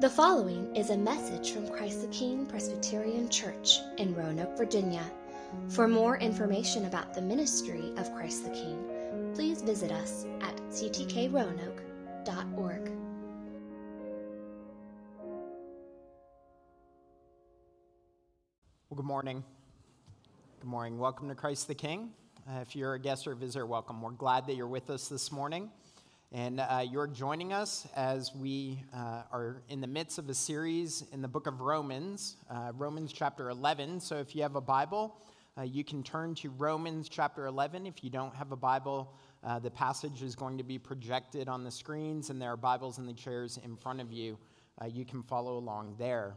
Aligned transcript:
The 0.00 0.10
following 0.10 0.74
is 0.76 0.90
a 0.90 0.96
message 0.96 1.52
from 1.52 1.68
Christ 1.68 2.02
the 2.02 2.08
King 2.08 2.46
Presbyterian 2.46 3.28
Church 3.28 3.80
in 3.96 4.14
Roanoke, 4.14 4.56
Virginia. 4.56 5.02
For 5.68 5.88
more 5.88 6.18
information 6.18 6.84
about 6.84 7.14
the 7.14 7.22
ministry 7.22 7.92
of 7.96 8.14
Christ 8.14 8.44
the 8.44 8.50
King, 8.50 9.32
please 9.34 9.62
visit 9.62 9.90
us 9.90 10.26
at 10.42 10.56
ctkroanoke.org. 10.68 12.90
Well, 18.90 18.96
good 18.96 19.06
morning. 19.06 19.42
Good 20.60 20.68
morning. 20.68 20.98
Welcome 20.98 21.28
to 21.28 21.34
Christ 21.34 21.66
the 21.66 21.74
King. 21.74 22.12
Uh, 22.46 22.60
if 22.60 22.76
you're 22.76 22.94
a 22.94 23.00
guest 23.00 23.26
or 23.26 23.32
a 23.32 23.36
visitor, 23.36 23.64
welcome. 23.64 24.02
We're 24.02 24.10
glad 24.10 24.46
that 24.48 24.54
you're 24.54 24.66
with 24.66 24.90
us 24.90 25.08
this 25.08 25.32
morning. 25.32 25.70
And 26.34 26.58
uh, 26.58 26.82
you're 26.90 27.06
joining 27.06 27.52
us 27.52 27.86
as 27.94 28.34
we 28.34 28.82
uh, 28.92 29.22
are 29.30 29.62
in 29.68 29.80
the 29.80 29.86
midst 29.86 30.18
of 30.18 30.28
a 30.28 30.34
series 30.34 31.04
in 31.12 31.22
the 31.22 31.28
book 31.28 31.46
of 31.46 31.60
Romans, 31.60 32.38
uh, 32.50 32.72
Romans 32.76 33.12
chapter 33.12 33.50
11. 33.50 34.00
So 34.00 34.16
if 34.16 34.34
you 34.34 34.42
have 34.42 34.56
a 34.56 34.60
Bible, 34.60 35.16
uh, 35.56 35.62
you 35.62 35.84
can 35.84 36.02
turn 36.02 36.34
to 36.34 36.50
Romans 36.50 37.08
chapter 37.08 37.46
11. 37.46 37.86
If 37.86 38.02
you 38.02 38.10
don't 38.10 38.34
have 38.34 38.50
a 38.50 38.56
Bible, 38.56 39.14
uh, 39.44 39.60
the 39.60 39.70
passage 39.70 40.22
is 40.22 40.34
going 40.34 40.58
to 40.58 40.64
be 40.64 40.76
projected 40.76 41.48
on 41.48 41.62
the 41.62 41.70
screens, 41.70 42.30
and 42.30 42.42
there 42.42 42.50
are 42.50 42.56
Bibles 42.56 42.98
in 42.98 43.06
the 43.06 43.14
chairs 43.14 43.60
in 43.62 43.76
front 43.76 44.00
of 44.00 44.10
you. 44.10 44.36
Uh, 44.82 44.86
you 44.86 45.04
can 45.04 45.22
follow 45.22 45.56
along 45.56 45.94
there. 46.00 46.34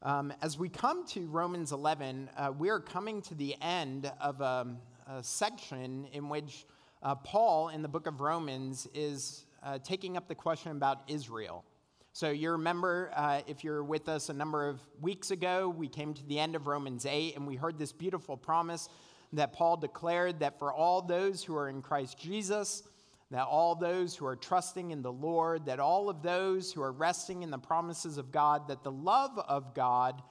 Um, 0.00 0.32
as 0.42 0.60
we 0.60 0.68
come 0.68 1.04
to 1.08 1.26
Romans 1.26 1.72
11, 1.72 2.30
we 2.56 2.68
are 2.68 2.78
coming 2.78 3.20
to 3.22 3.34
the 3.34 3.56
end 3.60 4.12
of 4.20 4.40
a, 4.40 4.76
a 5.08 5.24
section 5.24 6.06
in 6.12 6.28
which 6.28 6.66
uh, 7.02 7.14
Paul 7.14 7.68
in 7.68 7.82
the 7.82 7.88
book 7.88 8.06
of 8.06 8.20
Romans 8.20 8.88
is 8.94 9.44
uh, 9.62 9.78
taking 9.78 10.16
up 10.16 10.28
the 10.28 10.34
question 10.34 10.72
about 10.72 11.02
Israel. 11.08 11.64
So 12.12 12.30
you 12.30 12.50
remember, 12.50 13.12
uh, 13.14 13.42
if 13.46 13.62
you're 13.62 13.84
with 13.84 14.08
us 14.08 14.28
a 14.28 14.32
number 14.32 14.68
of 14.68 14.80
weeks 15.00 15.30
ago, 15.30 15.68
we 15.68 15.88
came 15.88 16.14
to 16.14 16.26
the 16.26 16.38
end 16.38 16.56
of 16.56 16.66
Romans 16.66 17.06
8 17.06 17.36
and 17.36 17.46
we 17.46 17.54
heard 17.54 17.78
this 17.78 17.92
beautiful 17.92 18.36
promise 18.36 18.88
that 19.32 19.52
Paul 19.52 19.76
declared 19.76 20.40
that 20.40 20.58
for 20.58 20.72
all 20.72 21.02
those 21.02 21.44
who 21.44 21.54
are 21.54 21.68
in 21.68 21.82
Christ 21.82 22.18
Jesus, 22.18 22.82
that 23.30 23.46
all 23.46 23.74
those 23.74 24.16
who 24.16 24.26
are 24.26 24.36
trusting 24.36 24.90
in 24.90 25.02
the 25.02 25.12
Lord, 25.12 25.66
that 25.66 25.78
all 25.78 26.08
of 26.08 26.22
those 26.22 26.72
who 26.72 26.82
are 26.82 26.92
resting 26.92 27.42
in 27.42 27.50
the 27.50 27.58
promises 27.58 28.16
of 28.16 28.32
God, 28.32 28.68
that 28.68 28.82
the 28.82 28.90
love 28.90 29.38
of 29.46 29.74
God 29.74 30.22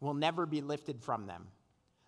will 0.00 0.14
never 0.14 0.46
be 0.46 0.60
lifted 0.60 1.02
from 1.02 1.26
them 1.26 1.48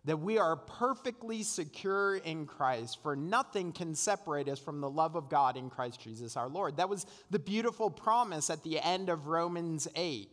that 0.06 0.20
we 0.20 0.38
are 0.38 0.56
perfectly 0.56 1.42
secure 1.42 2.16
in 2.16 2.46
Christ, 2.46 3.02
for 3.02 3.16
nothing 3.16 3.72
can 3.72 3.94
separate 3.94 4.48
us 4.48 4.60
from 4.60 4.80
the 4.80 4.88
love 4.88 5.16
of 5.16 5.28
God 5.28 5.56
in 5.56 5.68
Christ 5.68 6.00
Jesus 6.00 6.36
our 6.36 6.48
Lord. 6.48 6.76
That 6.76 6.88
was 6.88 7.06
the 7.30 7.40
beautiful 7.40 7.90
promise 7.90 8.48
at 8.48 8.62
the 8.62 8.78
end 8.80 9.08
of 9.08 9.26
Romans 9.26 9.88
8. 9.96 10.30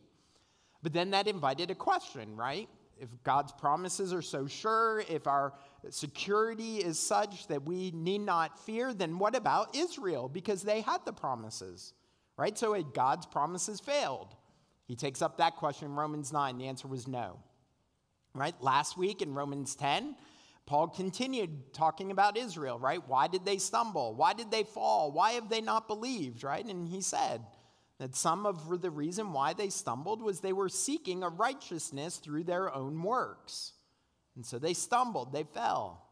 But 0.84 0.94
then 0.94 1.12
that 1.12 1.28
invited 1.28 1.72
a 1.72 1.76
question, 1.76 2.36
right? 2.38 2.70
If 3.00 3.10
God's 3.24 3.52
promises 3.52 4.14
are 4.14 4.22
so 4.22 4.46
sure, 4.46 5.04
if 5.10 5.26
our 5.26 5.54
security 5.90 6.78
is 6.78 7.00
such 7.00 7.48
that 7.48 7.64
we 7.64 7.90
need 7.92 8.22
not 8.22 8.60
fear, 8.60 8.94
then 8.94 9.18
what 9.18 9.36
about 9.36 9.76
Israel? 9.76 10.30
Because 10.30 10.62
they 10.62 10.82
had 10.82 11.04
the 11.04 11.14
promises, 11.14 11.94
right? 12.38 12.56
So 12.56 12.80
God's 12.84 13.26
promises 13.26 13.80
failed. 13.80 14.36
He 14.88 14.96
takes 14.96 15.24
up 15.24 15.38
that 15.38 15.56
question 15.56 15.88
in 15.88 15.96
Romans 15.96 16.32
9. 16.32 16.60
The 16.60 16.68
answer 16.68 16.88
was 16.88 17.08
no. 17.08 17.40
Right? 18.36 18.56
Last 18.62 18.98
week 18.98 19.22
in 19.22 19.34
Romans 19.34 19.76
10, 19.76 20.16
Paul 20.66 20.88
continued 20.88 21.74
talking 21.74 22.10
about 22.10 22.38
Israel, 22.38 22.80
right? 22.80 23.02
Why 23.08 23.28
did 23.28 23.46
they 23.46 23.58
stumble? 23.58 24.16
Why 24.16 24.34
did 24.34 24.50
they 24.50 24.64
fall? 24.64 25.12
Why 25.12 25.34
have 25.34 25.50
they 25.50 25.62
not 25.62 25.88
believed, 25.88 26.44
right? 26.44 26.66
And 26.66 26.88
he 26.88 27.02
said 27.02 27.42
that 28.00 28.16
some 28.16 28.46
of 28.46 28.82
the 28.82 28.90
reason 28.90 29.34
why 29.34 29.54
they 29.54 29.70
stumbled 29.70 30.22
was 30.22 30.40
they 30.40 30.54
were 30.54 30.70
seeking 30.70 31.22
a 31.22 31.30
righteousness 31.30 32.18
through 32.18 32.46
their 32.46 32.74
own 32.74 33.02
works. 33.04 33.74
And 34.36 34.46
so 34.46 34.58
they 34.58 34.74
stumbled, 34.74 35.32
they 35.34 35.44
fell. 35.44 36.04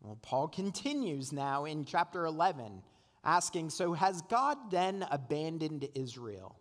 Well, 0.00 0.18
Paul 0.22 0.48
continues 0.48 1.32
now 1.32 1.66
in 1.66 1.84
chapter 1.84 2.24
11, 2.24 2.82
asking 3.24 3.70
So 3.70 3.92
has 3.92 4.22
God 4.22 4.70
then 4.70 5.06
abandoned 5.10 5.88
Israel? 5.94 6.59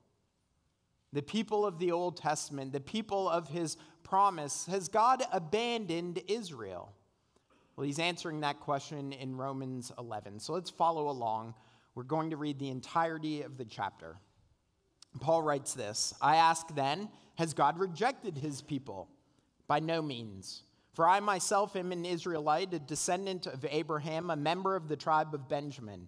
The 1.12 1.22
people 1.22 1.66
of 1.66 1.80
the 1.80 1.92
Old 1.92 2.18
Testament, 2.18 2.72
the 2.72 2.80
people 2.80 3.28
of 3.28 3.50
his 3.50 3.78
promise, 4.04 4.68
has 4.68 4.88
God 4.88 5.24
abandoned 5.32 6.22
Israel? 6.28 6.94
Well, 7.76 7.86
he's 7.86 8.00
answering 8.00 8.42
that 8.42 8.60
question 8.60 9.14
in 9.14 9.36
Romans 9.36 9.92
11. 9.98 10.40
So 10.40 10.54
let's 10.54 10.70
follow 10.70 11.10
along. 11.10 11.56
We're 11.96 12.04
going 12.04 12.30
to 12.30 12.38
read 12.38 12.60
the 12.60 12.70
entirety 12.70 13.42
of 13.42 13.58
the 13.58 13.66
chapter. 13.66 14.18
Paul 15.20 15.42
writes 15.42 15.74
this 15.74 16.14
I 16.22 16.36
ask 16.36 16.74
then, 16.76 17.10
has 17.36 17.54
God 17.54 17.80
rejected 17.80 18.38
his 18.38 18.62
people? 18.62 19.10
By 19.68 19.80
no 19.80 20.02
means. 20.02 20.64
For 20.94 21.08
I 21.08 21.20
myself 21.22 21.76
am 21.76 21.92
an 21.92 22.04
Israelite, 22.04 22.74
a 22.74 22.80
descendant 22.80 23.48
of 23.48 23.66
Abraham, 23.70 24.30
a 24.30 24.36
member 24.36 24.76
of 24.76 24.88
the 24.88 24.98
tribe 24.98 25.34
of 25.34 25.48
Benjamin. 25.48 26.08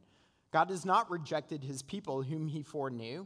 God 0.52 0.70
has 0.70 0.86
not 0.86 1.10
rejected 1.10 1.64
his 1.64 1.82
people 1.82 2.24
whom 2.24 2.48
he 2.48 2.64
foreknew. 2.64 3.26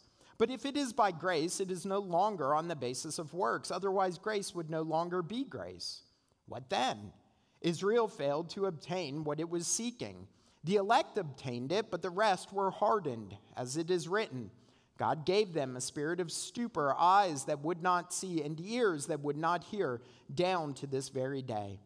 But 0.41 0.49
if 0.49 0.65
it 0.65 0.75
is 0.75 0.91
by 0.91 1.11
grace, 1.11 1.59
it 1.59 1.69
is 1.69 1.85
no 1.85 1.99
longer 1.99 2.55
on 2.55 2.67
the 2.67 2.75
basis 2.75 3.19
of 3.19 3.31
works. 3.31 3.69
Otherwise, 3.69 4.17
grace 4.17 4.55
would 4.55 4.71
no 4.71 4.81
longer 4.81 5.21
be 5.21 5.43
grace. 5.43 6.01
What 6.47 6.67
then? 6.67 7.13
Israel 7.61 8.07
failed 8.07 8.49
to 8.49 8.65
obtain 8.65 9.23
what 9.23 9.39
it 9.39 9.51
was 9.51 9.67
seeking. 9.67 10.27
The 10.63 10.77
elect 10.77 11.19
obtained 11.19 11.71
it, 11.71 11.91
but 11.91 12.01
the 12.01 12.09
rest 12.09 12.51
were 12.51 12.71
hardened, 12.71 13.37
as 13.55 13.77
it 13.77 13.91
is 13.91 14.07
written. 14.07 14.49
God 14.97 15.27
gave 15.27 15.53
them 15.53 15.75
a 15.75 15.81
spirit 15.81 16.19
of 16.19 16.31
stupor, 16.31 16.95
eyes 16.97 17.43
that 17.43 17.63
would 17.63 17.83
not 17.83 18.11
see, 18.11 18.41
and 18.41 18.59
ears 18.59 19.05
that 19.05 19.21
would 19.21 19.37
not 19.37 19.63
hear, 19.65 20.01
down 20.33 20.73
to 20.73 20.87
this 20.87 21.09
very 21.09 21.43
day. 21.43 21.79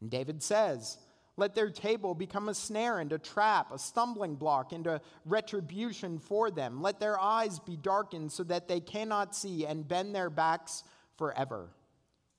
And 0.00 0.10
David 0.10 0.42
says, 0.42 0.96
let 1.40 1.54
their 1.54 1.70
table 1.70 2.14
become 2.14 2.50
a 2.50 2.54
snare 2.54 3.00
and 3.00 3.12
a 3.12 3.18
trap, 3.18 3.72
a 3.72 3.78
stumbling 3.78 4.36
block 4.36 4.72
and 4.72 4.86
a 4.86 5.00
retribution 5.24 6.18
for 6.18 6.50
them. 6.50 6.82
Let 6.82 7.00
their 7.00 7.18
eyes 7.18 7.58
be 7.58 7.76
darkened 7.76 8.30
so 8.30 8.44
that 8.44 8.68
they 8.68 8.78
cannot 8.78 9.34
see 9.34 9.64
and 9.64 9.88
bend 9.88 10.14
their 10.14 10.28
backs 10.28 10.84
forever. 11.16 11.70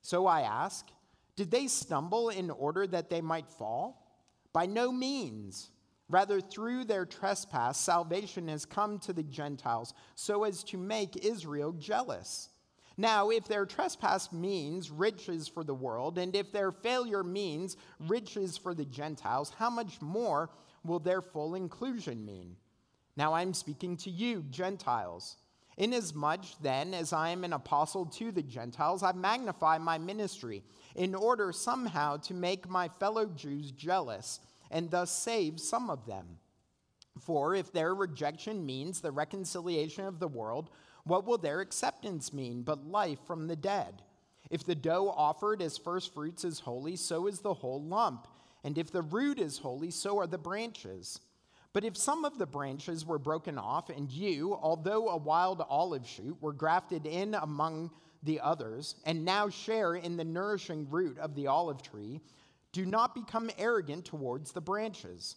So 0.02 0.26
I 0.26 0.42
ask, 0.42 0.86
did 1.34 1.50
they 1.50 1.66
stumble 1.66 2.28
in 2.28 2.48
order 2.48 2.86
that 2.86 3.10
they 3.10 3.20
might 3.20 3.50
fall? 3.50 4.20
By 4.52 4.66
no 4.66 4.92
means. 4.92 5.70
Rather, 6.08 6.40
through 6.40 6.84
their 6.84 7.06
trespass, 7.06 7.78
salvation 7.78 8.46
has 8.46 8.64
come 8.64 8.98
to 9.00 9.12
the 9.12 9.22
Gentiles 9.22 9.94
so 10.14 10.44
as 10.44 10.62
to 10.64 10.76
make 10.76 11.24
Israel 11.24 11.72
jealous. 11.72 12.50
Now, 13.02 13.30
if 13.30 13.48
their 13.48 13.66
trespass 13.66 14.30
means 14.30 14.92
riches 14.92 15.48
for 15.48 15.64
the 15.64 15.74
world, 15.74 16.18
and 16.18 16.36
if 16.36 16.52
their 16.52 16.70
failure 16.70 17.24
means 17.24 17.76
riches 17.98 18.56
for 18.56 18.74
the 18.74 18.84
Gentiles, 18.84 19.50
how 19.58 19.70
much 19.70 20.00
more 20.00 20.50
will 20.84 21.00
their 21.00 21.20
full 21.20 21.56
inclusion 21.56 22.24
mean? 22.24 22.54
Now 23.16 23.34
I'm 23.34 23.54
speaking 23.54 23.96
to 23.96 24.10
you, 24.10 24.44
Gentiles. 24.50 25.38
Inasmuch 25.76 26.44
then 26.60 26.94
as 26.94 27.12
I 27.12 27.30
am 27.30 27.42
an 27.42 27.54
apostle 27.54 28.06
to 28.06 28.30
the 28.30 28.40
Gentiles, 28.40 29.02
I 29.02 29.10
magnify 29.10 29.78
my 29.78 29.98
ministry 29.98 30.62
in 30.94 31.16
order 31.16 31.50
somehow 31.50 32.18
to 32.18 32.34
make 32.34 32.68
my 32.68 32.88
fellow 33.00 33.26
Jews 33.26 33.72
jealous 33.72 34.38
and 34.70 34.92
thus 34.92 35.10
save 35.10 35.58
some 35.58 35.90
of 35.90 36.06
them. 36.06 36.38
For 37.18 37.56
if 37.56 37.72
their 37.72 37.96
rejection 37.96 38.64
means 38.64 39.00
the 39.00 39.10
reconciliation 39.10 40.04
of 40.04 40.20
the 40.20 40.28
world, 40.28 40.70
what 41.04 41.26
will 41.26 41.38
their 41.38 41.60
acceptance 41.60 42.32
mean 42.32 42.62
but 42.62 42.86
life 42.86 43.18
from 43.26 43.46
the 43.46 43.56
dead? 43.56 44.02
If 44.50 44.64
the 44.64 44.74
dough 44.74 45.12
offered 45.16 45.62
as 45.62 45.78
first 45.78 46.12
fruits 46.12 46.44
is 46.44 46.60
holy, 46.60 46.96
so 46.96 47.26
is 47.26 47.40
the 47.40 47.54
whole 47.54 47.82
lump. 47.82 48.28
And 48.64 48.78
if 48.78 48.90
the 48.92 49.02
root 49.02 49.38
is 49.38 49.58
holy, 49.58 49.90
so 49.90 50.18
are 50.18 50.26
the 50.26 50.38
branches. 50.38 51.20
But 51.72 51.84
if 51.84 51.96
some 51.96 52.24
of 52.24 52.38
the 52.38 52.46
branches 52.46 53.06
were 53.06 53.18
broken 53.18 53.58
off, 53.58 53.88
and 53.88 54.10
you, 54.10 54.58
although 54.60 55.08
a 55.08 55.16
wild 55.16 55.64
olive 55.68 56.06
shoot, 56.06 56.36
were 56.40 56.52
grafted 56.52 57.06
in 57.06 57.34
among 57.34 57.90
the 58.22 58.40
others, 58.40 58.96
and 59.04 59.24
now 59.24 59.48
share 59.48 59.94
in 59.94 60.16
the 60.16 60.24
nourishing 60.24 60.88
root 60.90 61.18
of 61.18 61.34
the 61.34 61.46
olive 61.46 61.82
tree, 61.82 62.20
do 62.72 62.84
not 62.86 63.14
become 63.14 63.50
arrogant 63.58 64.04
towards 64.04 64.52
the 64.52 64.60
branches. 64.60 65.36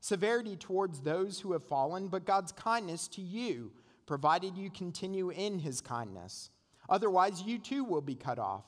severity 0.00 0.56
towards 0.56 1.00
those 1.00 1.40
who 1.40 1.52
have 1.52 1.64
fallen, 1.64 2.08
but 2.08 2.24
God's 2.24 2.52
kindness 2.52 3.08
to 3.08 3.20
you, 3.20 3.72
provided 4.06 4.56
you 4.56 4.70
continue 4.70 5.30
in 5.30 5.58
his 5.58 5.80
kindness. 5.80 6.50
Otherwise, 6.88 7.42
you 7.42 7.58
too 7.58 7.84
will 7.84 8.00
be 8.00 8.14
cut 8.14 8.38
off. 8.38 8.64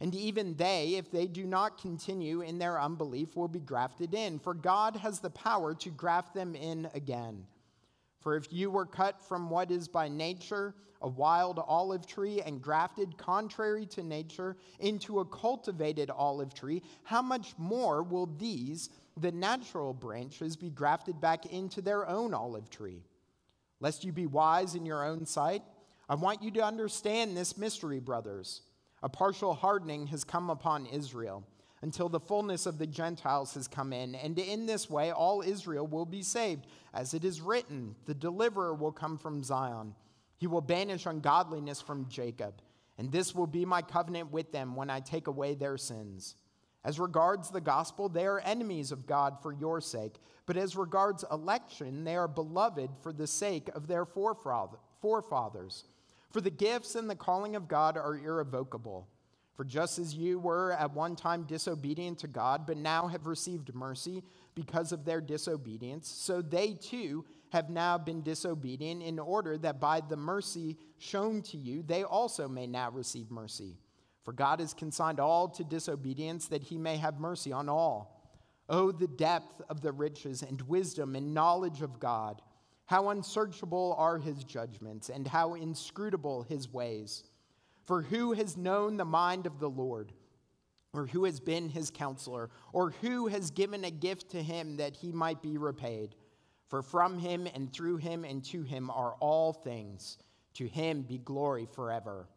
And 0.00 0.14
even 0.14 0.54
they, 0.54 0.94
if 0.96 1.10
they 1.10 1.26
do 1.26 1.44
not 1.44 1.80
continue 1.80 2.40
in 2.40 2.58
their 2.58 2.80
unbelief, 2.80 3.36
will 3.36 3.48
be 3.48 3.60
grafted 3.60 4.14
in, 4.14 4.38
for 4.38 4.54
God 4.54 4.96
has 4.96 5.20
the 5.20 5.30
power 5.30 5.74
to 5.74 5.90
graft 5.90 6.34
them 6.34 6.54
in 6.54 6.88
again. 6.94 7.44
For 8.20 8.36
if 8.36 8.52
you 8.52 8.70
were 8.70 8.86
cut 8.86 9.20
from 9.20 9.50
what 9.50 9.70
is 9.70 9.88
by 9.88 10.08
nature 10.08 10.74
a 11.02 11.08
wild 11.08 11.58
olive 11.66 12.06
tree 12.06 12.42
and 12.42 12.60
grafted 12.60 13.16
contrary 13.16 13.86
to 13.86 14.02
nature 14.02 14.56
into 14.78 15.20
a 15.20 15.24
cultivated 15.24 16.10
olive 16.10 16.52
tree, 16.52 16.82
how 17.04 17.22
much 17.22 17.54
more 17.56 18.02
will 18.02 18.26
these, 18.26 18.90
the 19.16 19.32
natural 19.32 19.94
branches, 19.94 20.56
be 20.56 20.68
grafted 20.68 21.18
back 21.20 21.46
into 21.46 21.80
their 21.80 22.06
own 22.06 22.34
olive 22.34 22.68
tree? 22.68 23.02
Lest 23.80 24.04
you 24.04 24.12
be 24.12 24.26
wise 24.26 24.74
in 24.74 24.84
your 24.84 25.04
own 25.04 25.24
sight, 25.24 25.62
I 26.06 26.16
want 26.16 26.42
you 26.42 26.50
to 26.52 26.64
understand 26.64 27.34
this 27.34 27.56
mystery, 27.56 28.00
brothers. 28.00 28.60
A 29.02 29.08
partial 29.08 29.54
hardening 29.54 30.08
has 30.08 30.24
come 30.24 30.50
upon 30.50 30.84
Israel 30.84 31.46
until 31.82 32.08
the 32.08 32.20
fullness 32.20 32.66
of 32.66 32.78
the 32.78 32.86
Gentiles 32.86 33.54
has 33.54 33.66
come 33.66 33.92
in, 33.92 34.14
and 34.14 34.38
in 34.38 34.66
this 34.66 34.90
way 34.90 35.10
all 35.10 35.42
Israel 35.42 35.86
will 35.86 36.04
be 36.04 36.22
saved. 36.22 36.66
As 36.92 37.14
it 37.14 37.24
is 37.24 37.40
written, 37.40 37.94
the 38.04 38.14
deliverer 38.14 38.74
will 38.74 38.92
come 38.92 39.16
from 39.16 39.42
Zion. 39.42 39.94
He 40.36 40.46
will 40.46 40.60
banish 40.60 41.06
ungodliness 41.06 41.80
from 41.80 42.08
Jacob, 42.08 42.60
and 42.98 43.10
this 43.10 43.34
will 43.34 43.46
be 43.46 43.64
my 43.64 43.82
covenant 43.82 44.30
with 44.30 44.52
them 44.52 44.76
when 44.76 44.90
I 44.90 45.00
take 45.00 45.26
away 45.26 45.54
their 45.54 45.78
sins. 45.78 46.34
As 46.82 46.98
regards 46.98 47.50
the 47.50 47.60
gospel, 47.60 48.08
they 48.08 48.24
are 48.24 48.40
enemies 48.40 48.90
of 48.90 49.06
God 49.06 49.36
for 49.42 49.52
your 49.52 49.82
sake, 49.82 50.16
but 50.46 50.56
as 50.56 50.76
regards 50.76 51.24
election, 51.30 52.04
they 52.04 52.16
are 52.16 52.28
beloved 52.28 52.90
for 53.02 53.12
the 53.12 53.26
sake 53.26 53.68
of 53.74 53.86
their 53.86 54.06
forefathers. 54.06 55.84
For 56.30 56.40
the 56.40 56.50
gifts 56.50 56.94
and 56.94 57.10
the 57.10 57.16
calling 57.16 57.54
of 57.54 57.68
God 57.68 57.98
are 57.98 58.16
irrevocable. 58.16 59.08
For 59.60 59.64
just 59.64 59.98
as 59.98 60.14
you 60.14 60.38
were 60.38 60.72
at 60.72 60.94
one 60.94 61.14
time 61.14 61.42
disobedient 61.42 62.20
to 62.20 62.26
God, 62.26 62.66
but 62.66 62.78
now 62.78 63.08
have 63.08 63.26
received 63.26 63.74
mercy 63.74 64.22
because 64.54 64.90
of 64.90 65.04
their 65.04 65.20
disobedience, 65.20 66.08
so 66.08 66.40
they 66.40 66.72
too 66.72 67.26
have 67.50 67.68
now 67.68 67.98
been 67.98 68.22
disobedient, 68.22 69.02
in 69.02 69.18
order 69.18 69.58
that 69.58 69.78
by 69.78 70.00
the 70.00 70.16
mercy 70.16 70.78
shown 70.96 71.42
to 71.42 71.58
you, 71.58 71.82
they 71.82 72.04
also 72.04 72.48
may 72.48 72.66
now 72.66 72.90
receive 72.90 73.30
mercy. 73.30 73.76
For 74.24 74.32
God 74.32 74.60
has 74.60 74.72
consigned 74.72 75.20
all 75.20 75.46
to 75.50 75.62
disobedience, 75.62 76.48
that 76.48 76.62
he 76.62 76.78
may 76.78 76.96
have 76.96 77.20
mercy 77.20 77.52
on 77.52 77.68
all. 77.68 78.32
Oh, 78.70 78.90
the 78.90 79.08
depth 79.08 79.60
of 79.68 79.82
the 79.82 79.92
riches 79.92 80.42
and 80.42 80.62
wisdom 80.62 81.14
and 81.14 81.34
knowledge 81.34 81.82
of 81.82 82.00
God! 82.00 82.40
How 82.86 83.10
unsearchable 83.10 83.94
are 83.98 84.16
his 84.16 84.42
judgments, 84.42 85.10
and 85.10 85.28
how 85.28 85.52
inscrutable 85.52 86.44
his 86.44 86.72
ways. 86.72 87.24
For 87.84 88.02
who 88.02 88.32
has 88.32 88.56
known 88.56 88.96
the 88.96 89.04
mind 89.04 89.46
of 89.46 89.58
the 89.58 89.70
Lord? 89.70 90.12
Or 90.92 91.06
who 91.06 91.24
has 91.24 91.40
been 91.40 91.68
his 91.68 91.90
counselor? 91.90 92.50
Or 92.72 92.90
who 93.00 93.28
has 93.28 93.50
given 93.50 93.84
a 93.84 93.90
gift 93.90 94.30
to 94.30 94.42
him 94.42 94.76
that 94.78 94.96
he 94.96 95.12
might 95.12 95.42
be 95.42 95.56
repaid? 95.56 96.14
For 96.68 96.82
from 96.82 97.18
him 97.18 97.48
and 97.52 97.72
through 97.72 97.96
him 97.96 98.24
and 98.24 98.44
to 98.46 98.62
him 98.62 98.90
are 98.90 99.14
all 99.20 99.52
things. 99.52 100.18
To 100.54 100.66
him 100.66 101.02
be 101.02 101.18
glory 101.18 101.66
forever. 101.72 102.28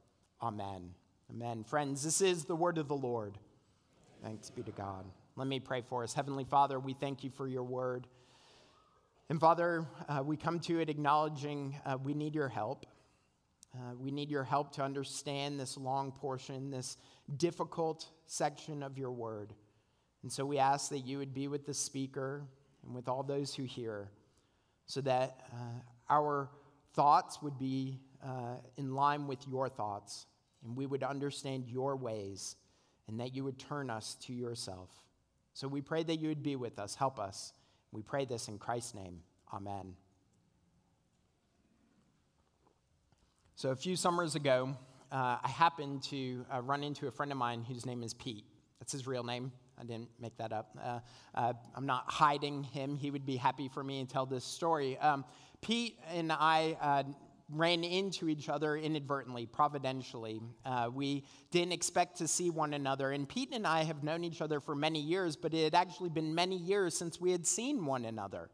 Amen. 0.42 0.92
Amen. 1.30 1.64
Friends, 1.64 2.04
this 2.04 2.22
is 2.22 2.46
the 2.46 2.56
word 2.56 2.78
of 2.78 2.88
the 2.88 2.96
Lord. 2.96 3.38
Thanks 4.24 4.50
be 4.50 4.64
to 4.64 4.72
God. 4.72 5.06
Let 5.36 5.48
me 5.48 5.60
pray 5.60 5.82
for 5.82 6.04
us. 6.04 6.14
Heavenly 6.14 6.44
Father, 6.44 6.80
we 6.80 6.94
thank 6.94 7.24
you 7.24 7.30
for 7.30 7.48
your 7.48 7.64
word. 7.64 8.08
And 9.30 9.40
Father, 9.40 9.86
uh, 10.08 10.22
we 10.24 10.38
come 10.38 10.60
to 10.62 10.80
it 10.80 10.90
acknowledging 10.90 11.76
uh, 11.86 11.98
we 12.04 12.14
need 12.14 12.36
your 12.36 12.50
help. 12.50 12.86
Uh, 13.76 13.96
we 14.00 14.12
need 14.12 14.30
your 14.30 14.44
help 14.44 14.72
to 14.72 14.84
understand 14.84 15.60
this 15.60 15.78
long 15.78 16.12
portion, 16.12 16.70
this 16.70 16.98
difficult 17.38 18.08
section 18.28 18.84
of 18.84 18.98
your 18.98 19.12
word. 19.12 19.54
And 20.22 20.32
so 20.32 20.46
we 20.46 20.60
ask 20.60 20.90
that 20.90 21.00
you 21.00 21.18
would 21.18 21.34
be 21.34 21.48
with 21.48 21.66
the 21.66 21.74
speaker 21.74 22.44
and 22.86 22.94
with 22.94 23.08
all 23.08 23.24
those 23.24 23.56
who 23.56 23.64
hear, 23.64 24.10
so 24.86 25.02
that 25.02 25.42
uh, 25.52 25.80
our 26.10 26.50
thoughts 26.94 27.42
would 27.42 27.58
be 27.58 28.00
uh, 28.24 28.56
in 28.78 28.94
line 28.94 29.26
with 29.28 29.48
your 29.48 29.70
thoughts, 29.70 30.28
and 30.64 30.76
we 30.76 30.86
would 30.86 31.04
understand 31.04 31.68
your 31.68 31.96
ways, 31.96 32.56
and 33.08 33.20
that 33.20 33.34
you 33.36 33.44
would 33.44 33.58
turn 33.58 33.90
us 33.90 34.16
to 34.22 34.34
yourself. 34.34 34.90
So 35.54 35.68
we 35.68 35.82
pray 35.82 36.04
that 36.04 36.18
you 36.18 36.30
would 36.30 36.44
be 36.44 36.56
with 36.56 36.80
us, 36.80 36.96
help 36.96 37.20
us. 37.20 37.54
We 37.92 38.02
pray 38.02 38.26
this 38.26 38.48
in 38.48 38.58
Christ's 38.60 38.96
name. 38.96 39.22
Amen. 39.54 39.96
So, 43.56 43.70
a 43.70 43.76
few 43.76 43.96
summers 43.96 44.34
ago, 44.34 44.76
uh, 45.12 45.38
I 45.44 45.48
happened 45.48 46.02
to 46.06 46.44
uh, 46.52 46.62
run 46.62 46.84
into 46.84 47.08
a 47.08 47.12
friend 47.12 47.32
of 47.32 47.38
mine 47.38 47.64
whose 47.64 47.86
name 47.86 48.02
is 48.02 48.16
Pete. 48.16 48.46
That's 48.80 48.92
his 48.92 49.06
real 49.06 49.24
name. 49.24 49.52
I 49.80 49.84
didn't 49.84 50.10
make 50.20 50.36
that 50.38 50.52
up. 50.52 50.76
Uh, 50.84 51.00
uh 51.36 51.54
I'm 51.76 51.86
not 51.86 52.06
hiding 52.08 52.64
him. 52.64 52.96
He 52.96 53.12
would 53.12 53.26
be 53.26 53.36
happy 53.36 53.68
for 53.68 53.84
me 53.84 54.04
to 54.04 54.12
tell 54.12 54.26
this 54.26 54.44
story. 54.44 54.98
Um, 54.98 55.24
Pete 55.62 56.00
and 56.12 56.32
I 56.32 56.78
uh, 56.82 57.04
ran 57.50 57.84
into 57.84 58.28
each 58.28 58.50
other 58.50 58.76
inadvertently, 58.76 59.46
providentially. 59.46 60.42
Uh, 60.66 60.90
we 60.92 61.24
didn't 61.52 61.74
expect 61.74 62.18
to 62.18 62.28
see 62.28 62.50
one 62.50 62.74
another. 62.74 63.12
And 63.12 63.30
Pete 63.30 63.50
and 63.54 63.68
I 63.68 63.84
have 63.84 64.04
known 64.04 64.24
each 64.24 64.42
other 64.42 64.60
for 64.60 64.76
many 64.76 65.00
years, 65.00 65.36
but 65.36 65.54
it 65.54 65.64
had 65.64 65.76
actually 65.76 66.10
been 66.10 66.34
many 66.34 66.58
years 66.58 66.98
since 66.98 67.22
we 67.22 67.32
had 67.32 67.46
seen 67.46 67.86
one 67.86 68.06
another. 68.06 68.50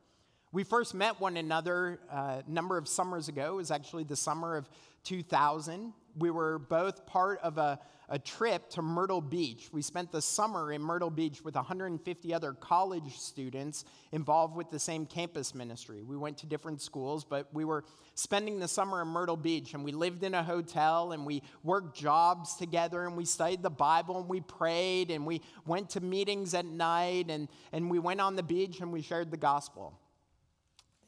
We 0.52 0.64
first 0.64 0.96
met 0.96 1.20
one 1.20 1.38
another 1.38 2.00
uh, 2.12 2.42
a 2.48 2.52
number 2.52 2.80
of 2.80 2.88
summers 2.88 3.28
ago. 3.28 3.54
It 3.54 3.58
was 3.58 3.70
actually 3.70 4.04
the 4.04 4.16
summer 4.16 4.56
of 4.56 4.68
2000. 5.04 5.94
We 6.18 6.32
were 6.32 6.58
both 6.58 7.06
part 7.06 7.40
of 7.44 7.60
a, 7.60 7.78
a 8.10 8.18
trip 8.18 8.68
to 8.72 8.82
Myrtle 8.82 9.22
Beach. 9.22 9.70
We 9.72 9.84
spent 9.84 10.12
the 10.12 10.24
summer 10.24 10.74
in 10.74 10.82
Myrtle 10.82 11.12
Beach 11.12 11.44
with 11.44 11.54
150 11.54 12.34
other 12.34 12.54
college 12.54 13.16
students 13.20 13.86
involved 14.12 14.56
with 14.56 14.72
the 14.72 14.80
same 14.80 15.06
campus 15.06 15.54
ministry. 15.54 16.02
We 16.02 16.18
went 16.18 16.40
to 16.40 16.48
different 16.48 16.82
schools, 16.82 17.24
but 17.24 17.54
we 17.54 17.64
were 17.64 17.84
spending 18.16 18.58
the 18.58 18.68
summer 18.68 19.04
in 19.04 19.08
Myrtle 19.08 19.38
Beach 19.38 19.76
and 19.76 19.84
we 19.84 19.92
lived 19.92 20.24
in 20.24 20.34
a 20.34 20.42
hotel 20.42 21.12
and 21.12 21.28
we 21.28 21.44
worked 21.62 21.96
jobs 21.96 22.56
together 22.56 23.06
and 23.06 23.16
we 23.16 23.26
studied 23.26 23.62
the 23.62 23.70
Bible 23.70 24.20
and 24.20 24.28
we 24.28 24.42
prayed 24.42 25.12
and 25.12 25.28
we 25.28 25.42
went 25.68 25.92
to 25.92 26.02
meetings 26.02 26.56
at 26.56 26.66
night 26.66 27.28
and, 27.30 27.50
and 27.72 27.88
we 27.88 28.00
went 28.00 28.20
on 28.20 28.36
the 28.36 28.42
beach 28.42 28.80
and 28.82 28.92
we 28.92 29.04
shared 29.04 29.30
the 29.30 29.38
gospel 29.38 29.94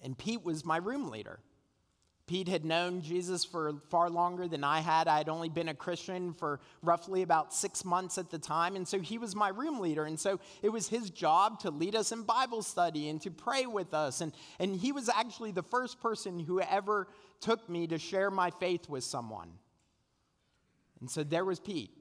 and 0.01 0.17
Pete 0.17 0.43
was 0.43 0.65
my 0.65 0.77
room 0.77 1.09
leader. 1.09 1.39
Pete 2.27 2.47
had 2.47 2.63
known 2.63 3.01
Jesus 3.01 3.43
for 3.43 3.73
far 3.89 4.09
longer 4.09 4.47
than 4.47 4.63
I 4.63 4.79
had. 4.79 5.09
I 5.09 5.17
had 5.17 5.27
only 5.27 5.49
been 5.49 5.67
a 5.67 5.73
Christian 5.73 6.33
for 6.33 6.61
roughly 6.81 7.23
about 7.23 7.53
six 7.53 7.83
months 7.83 8.17
at 8.17 8.29
the 8.29 8.39
time. 8.39 8.77
And 8.77 8.87
so 8.87 8.99
he 8.99 9.17
was 9.17 9.35
my 9.35 9.49
room 9.49 9.81
leader. 9.81 10.05
And 10.05 10.17
so 10.17 10.39
it 10.61 10.69
was 10.69 10.87
his 10.87 11.09
job 11.09 11.59
to 11.59 11.71
lead 11.71 11.93
us 11.93 12.13
in 12.13 12.23
Bible 12.23 12.61
study 12.61 13.09
and 13.09 13.19
to 13.23 13.31
pray 13.31 13.65
with 13.65 13.93
us. 13.93 14.21
And, 14.21 14.31
and 14.59 14.75
he 14.75 14.93
was 14.93 15.09
actually 15.09 15.51
the 15.51 15.63
first 15.63 15.99
person 15.99 16.39
who 16.39 16.61
ever 16.61 17.09
took 17.41 17.67
me 17.67 17.87
to 17.87 17.97
share 17.97 18.31
my 18.31 18.49
faith 18.49 18.87
with 18.87 19.03
someone. 19.03 19.49
And 21.01 21.11
so 21.11 21.23
there 21.23 21.43
was 21.43 21.59
Pete. 21.59 21.91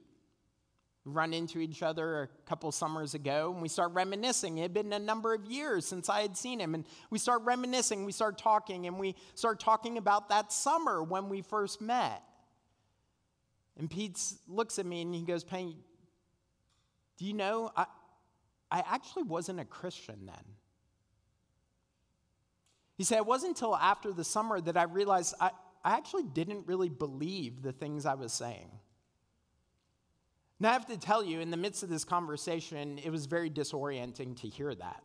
Run 1.03 1.33
into 1.33 1.59
each 1.59 1.81
other 1.81 2.23
a 2.23 2.27
couple 2.47 2.71
summers 2.71 3.15
ago 3.15 3.51
and 3.51 3.61
we 3.61 3.69
start 3.69 3.91
reminiscing. 3.93 4.59
It 4.59 4.61
had 4.61 4.73
been 4.73 4.93
a 4.93 4.99
number 4.99 5.33
of 5.33 5.45
years 5.45 5.85
since 5.85 6.09
I 6.09 6.21
had 6.21 6.37
seen 6.37 6.59
him. 6.59 6.75
And 6.75 6.85
we 7.09 7.17
start 7.17 7.41
reminiscing, 7.41 8.05
we 8.05 8.11
start 8.11 8.37
talking, 8.37 8.85
and 8.85 8.99
we 8.99 9.15
start 9.33 9.59
talking 9.59 9.97
about 9.97 10.29
that 10.29 10.51
summer 10.51 11.01
when 11.01 11.27
we 11.27 11.41
first 11.41 11.81
met. 11.81 12.21
And 13.77 13.89
Pete 13.89 14.19
looks 14.47 14.77
at 14.77 14.85
me 14.85 15.01
and 15.01 15.15
he 15.15 15.23
goes, 15.23 15.43
Payne, 15.43 15.75
do 17.17 17.25
you 17.25 17.33
know, 17.33 17.71
I, 17.75 17.85
I 18.69 18.83
actually 18.87 19.23
wasn't 19.23 19.59
a 19.59 19.65
Christian 19.65 20.25
then. 20.25 20.55
He 22.95 23.03
said, 23.03 23.17
It 23.17 23.25
wasn't 23.25 23.57
until 23.57 23.75
after 23.75 24.13
the 24.13 24.23
summer 24.23 24.61
that 24.61 24.77
I 24.77 24.83
realized 24.83 25.33
I, 25.39 25.49
I 25.83 25.97
actually 25.97 26.23
didn't 26.23 26.67
really 26.67 26.89
believe 26.89 27.63
the 27.63 27.71
things 27.71 28.05
I 28.05 28.13
was 28.13 28.31
saying. 28.31 28.69
Now, 30.61 30.69
I 30.69 30.73
have 30.73 30.85
to 30.87 30.97
tell 30.97 31.23
you, 31.23 31.39
in 31.39 31.49
the 31.49 31.57
midst 31.57 31.81
of 31.81 31.89
this 31.89 32.03
conversation, 32.03 32.99
it 33.03 33.09
was 33.09 33.25
very 33.25 33.49
disorienting 33.49 34.39
to 34.41 34.47
hear 34.47 34.75
that. 34.75 35.03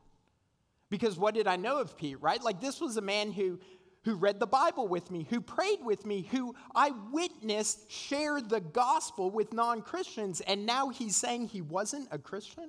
Because 0.91 1.17
what 1.17 1.33
did 1.33 1.47
I 1.47 1.57
know 1.57 1.81
of 1.81 1.97
Pete, 1.97 2.21
right? 2.21 2.43
Like, 2.43 2.61
this 2.61 2.79
was 2.79 2.99
a 2.99 3.01
man 3.01 3.33
who, 3.33 3.59
who 4.05 4.17
read 4.17 4.39
the 4.39 4.47
Bible 4.47 4.87
with 4.87 5.11
me, 5.11 5.27
who 5.31 5.41
prayed 5.41 5.79
with 5.83 6.05
me, 6.05 6.29
who 6.31 6.55
I 6.75 6.93
witnessed 7.11 7.91
share 7.91 8.43
the 8.43 8.61
gospel 8.61 9.31
with 9.31 9.55
non 9.55 9.81
Christians, 9.81 10.43
and 10.43 10.67
now 10.67 10.91
he's 10.91 11.17
saying 11.17 11.49
he 11.49 11.63
wasn't 11.63 12.09
a 12.11 12.19
Christian? 12.19 12.69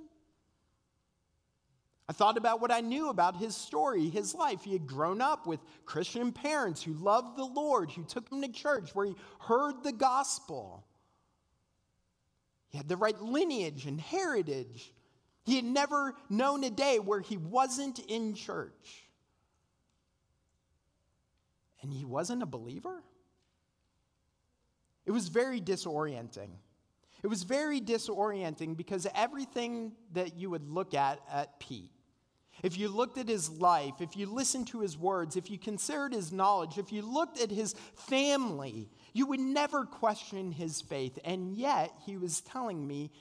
I 2.08 2.14
thought 2.14 2.38
about 2.38 2.62
what 2.62 2.72
I 2.72 2.80
knew 2.80 3.10
about 3.10 3.36
his 3.36 3.54
story, 3.54 4.08
his 4.08 4.34
life. 4.34 4.64
He 4.64 4.72
had 4.72 4.88
grown 4.88 5.20
up 5.20 5.46
with 5.46 5.60
Christian 5.86 6.32
parents 6.32 6.82
who 6.82 6.94
loved 6.94 7.38
the 7.38 7.44
Lord, 7.44 7.92
who 7.92 8.06
took 8.06 8.32
him 8.32 8.42
to 8.44 8.48
church, 8.48 8.96
where 8.96 9.08
he 9.08 9.16
heard 9.42 9.84
the 9.84 9.92
gospel. 9.92 10.87
He 12.70 12.78
had 12.78 12.88
the 12.88 12.98
right 12.98 13.20
lineage 13.22 13.86
and 13.86 14.00
heritage. 14.00 14.94
He 15.46 15.56
had 15.56 15.66
never 15.66 16.14
known 16.30 16.64
a 16.64 16.70
day 16.70 17.00
where 17.00 17.22
he 17.22 17.38
wasn't 17.38 18.00
in 18.00 18.34
church. 18.34 19.08
And 21.82 21.94
he 21.94 22.04
wasn't 22.04 22.44
a 22.44 22.48
believer? 22.48 23.02
It 25.06 25.12
was 25.12 25.30
very 25.30 25.62
disorienting. 25.62 26.50
It 27.24 27.28
was 27.28 27.44
very 27.44 27.80
disorienting 27.80 28.76
because 28.76 29.08
everything 29.16 29.94
that 30.14 30.36
you 30.36 30.50
would 30.50 30.70
look 30.70 30.94
at 30.94 31.20
at 31.32 31.60
Pete, 31.60 31.92
if 32.64 32.78
you 32.78 32.90
looked 32.90 33.18
at 33.18 33.28
his 33.28 33.50
life, 33.50 33.96
if 34.00 34.18
you 34.18 34.26
listened 34.26 34.68
to 34.68 34.80
his 34.80 34.98
words, 34.98 35.36
if 35.36 35.52
you 35.52 35.58
considered 35.58 36.14
his 36.14 36.32
knowledge, 36.32 36.78
if 36.78 36.92
you 36.92 37.02
looked 37.02 37.40
at 37.40 37.52
his 37.52 37.76
family, 37.96 38.90
you 39.14 39.26
would 39.28 39.40
never 39.40 39.86
question 39.86 40.52
his 40.52 40.82
faith. 40.82 41.20
And 41.24 41.56
yet, 41.56 41.92
he 42.06 42.18
was 42.18 42.42
telling 42.42 42.88
me 42.88 43.12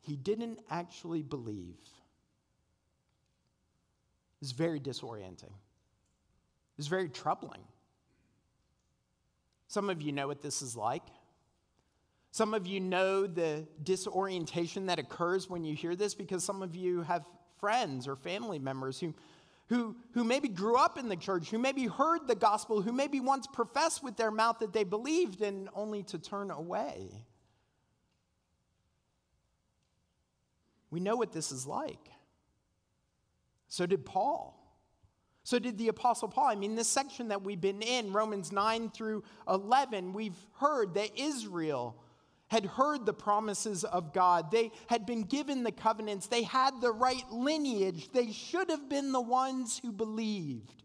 he 0.00 0.16
didn't 0.16 0.60
actually 0.70 1.22
believe. 1.22 1.76
It 4.36 4.40
was 4.40 4.52
very 4.52 4.80
disorienting. 4.80 5.44
It 5.44 6.78
was 6.78 6.88
very 6.88 7.08
troubling. 7.08 7.62
Some 9.68 9.90
of 9.90 10.00
you 10.00 10.12
know 10.12 10.26
what 10.26 10.42
this 10.42 10.62
is 10.62 10.76
like. 10.76 11.02
Some 12.30 12.54
of 12.54 12.66
you 12.66 12.80
know 12.80 13.26
the 13.26 13.66
disorientation 13.82 14.86
that 14.86 14.98
occurs 14.98 15.48
when 15.48 15.64
you 15.64 15.74
hear 15.74 15.96
this 15.96 16.14
because 16.14 16.44
some 16.44 16.62
of 16.62 16.76
you 16.76 17.02
have 17.02 17.24
friends 17.58 18.06
or 18.08 18.16
family 18.16 18.58
members 18.58 19.00
who, 19.00 19.14
who, 19.68 19.96
who 20.12 20.24
maybe 20.24 20.48
grew 20.48 20.76
up 20.76 20.98
in 20.98 21.08
the 21.08 21.16
church, 21.16 21.50
who 21.50 21.58
maybe 21.58 21.86
heard 21.86 22.26
the 22.26 22.34
gospel, 22.34 22.82
who 22.82 22.92
maybe 22.92 23.20
once 23.20 23.46
professed 23.46 24.02
with 24.02 24.16
their 24.16 24.30
mouth 24.30 24.58
that 24.60 24.72
they 24.72 24.84
believed 24.84 25.42
and 25.42 25.68
only 25.74 26.02
to 26.04 26.18
turn 26.18 26.50
away. 26.50 27.24
We 30.90 31.00
know 31.00 31.16
what 31.16 31.32
this 31.32 31.52
is 31.52 31.66
like. 31.66 32.10
So 33.68 33.86
did 33.86 34.04
Paul. 34.04 34.56
So 35.42 35.58
did 35.58 35.78
the 35.78 35.88
Apostle 35.88 36.28
Paul. 36.28 36.46
I 36.46 36.54
mean, 36.54 36.74
this 36.74 36.88
section 36.88 37.28
that 37.28 37.42
we've 37.42 37.60
been 37.60 37.82
in, 37.82 38.12
Romans 38.12 38.50
9 38.50 38.90
through 38.90 39.22
11, 39.48 40.12
we've 40.12 40.36
heard 40.54 40.94
that 40.94 41.10
Israel 41.16 41.96
had 42.48 42.64
heard 42.64 43.04
the 43.04 43.12
promises 43.12 43.84
of 43.84 44.12
God. 44.12 44.50
They 44.50 44.70
had 44.86 45.04
been 45.04 45.22
given 45.22 45.64
the 45.64 45.72
covenants. 45.72 46.28
They 46.28 46.44
had 46.44 46.80
the 46.80 46.92
right 46.92 47.24
lineage. 47.30 48.10
They 48.12 48.30
should 48.30 48.70
have 48.70 48.88
been 48.88 49.12
the 49.12 49.20
ones 49.20 49.78
who 49.78 49.90
believed. 49.90 50.82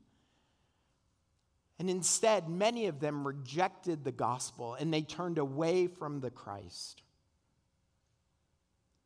And 1.77 1.89
instead, 1.89 2.49
many 2.49 2.87
of 2.87 2.99
them 2.99 3.25
rejected 3.25 4.03
the 4.03 4.11
gospel 4.11 4.75
and 4.75 4.93
they 4.93 5.01
turned 5.01 5.37
away 5.37 5.87
from 5.87 6.19
the 6.19 6.29
Christ. 6.29 7.01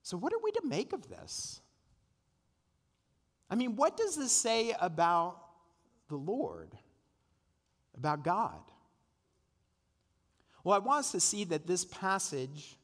So, 0.03 0.17
what 0.17 0.33
are 0.33 0.39
we 0.43 0.51
to 0.51 0.61
make 0.65 0.93
of 0.93 1.09
this? 1.09 1.61
I 3.49 3.55
mean, 3.55 3.75
what 3.75 3.97
does 3.97 4.15
this 4.15 4.31
say 4.31 4.75
about 4.79 5.37
the 6.09 6.15
Lord, 6.15 6.77
about 7.97 8.23
God? 8.23 8.59
Well, 10.65 10.75
I 10.75 10.79
want 10.79 11.01
us 11.01 11.11
to 11.11 11.19
see 11.19 11.43
that 11.45 11.67
this 11.67 11.85
passage 11.85 12.79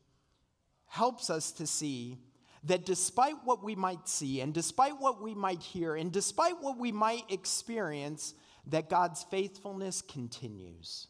helps 0.85 1.31
us 1.31 1.51
to 1.53 1.65
see 1.65 2.19
that 2.65 2.85
despite 2.85 3.37
what 3.43 3.63
we 3.63 3.73
might 3.73 4.07
see 4.07 4.39
and 4.39 4.53
despite 4.53 5.01
what 5.01 5.19
we 5.19 5.33
might 5.33 5.63
hear 5.63 5.95
and 5.95 6.11
despite 6.11 6.61
what 6.61 6.77
we 6.77 6.91
might 6.91 7.23
experience, 7.29 8.35
that 8.67 8.87
God's 8.87 9.23
faithfulness 9.23 10.03
continues. 10.03 11.07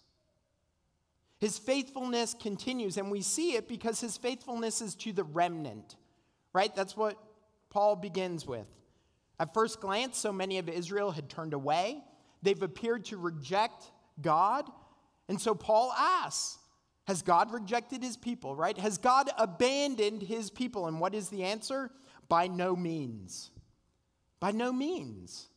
His 1.40 1.58
faithfulness 1.58 2.34
continues, 2.40 2.96
and 2.96 3.12
we 3.12 3.22
see 3.22 3.56
it 3.56 3.68
because 3.68 4.00
his 4.00 4.16
faithfulness 4.16 4.80
is 4.82 4.96
to 4.96 5.12
the 5.12 5.26
remnant, 5.26 5.98
right? 6.54 6.74
That's 6.74 6.96
what 6.96 7.18
Paul 7.70 7.98
begins 7.98 8.48
with. 8.48 8.68
At 9.42 9.54
first 9.54 9.82
glance, 9.82 10.18
so 10.18 10.32
many 10.32 10.58
of 10.58 10.70
Israel 10.70 11.12
had 11.12 11.28
turned 11.28 11.54
away. 11.54 12.02
They've 12.42 12.62
appeared 12.62 13.04
to 13.06 13.18
reject 13.18 13.92
God. 14.22 14.70
And 15.28 15.42
so 15.42 15.54
Paul 15.54 15.92
asks, 15.98 16.60
has 17.12 17.24
God 17.24 17.52
rejected 17.52 18.02
his 18.02 18.16
people, 18.16 18.56
right? 18.56 18.78
Has 18.78 18.98
God 18.98 19.30
abandoned 19.38 20.22
his 20.22 20.50
people? 20.50 20.88
And 20.88 21.02
what 21.02 21.14
is 21.14 21.28
the 21.28 21.44
answer? 21.44 21.92
By 22.30 22.48
no 22.48 22.74
means. 22.74 23.52
By 24.40 24.52
no 24.52 24.72
means. 24.72 25.50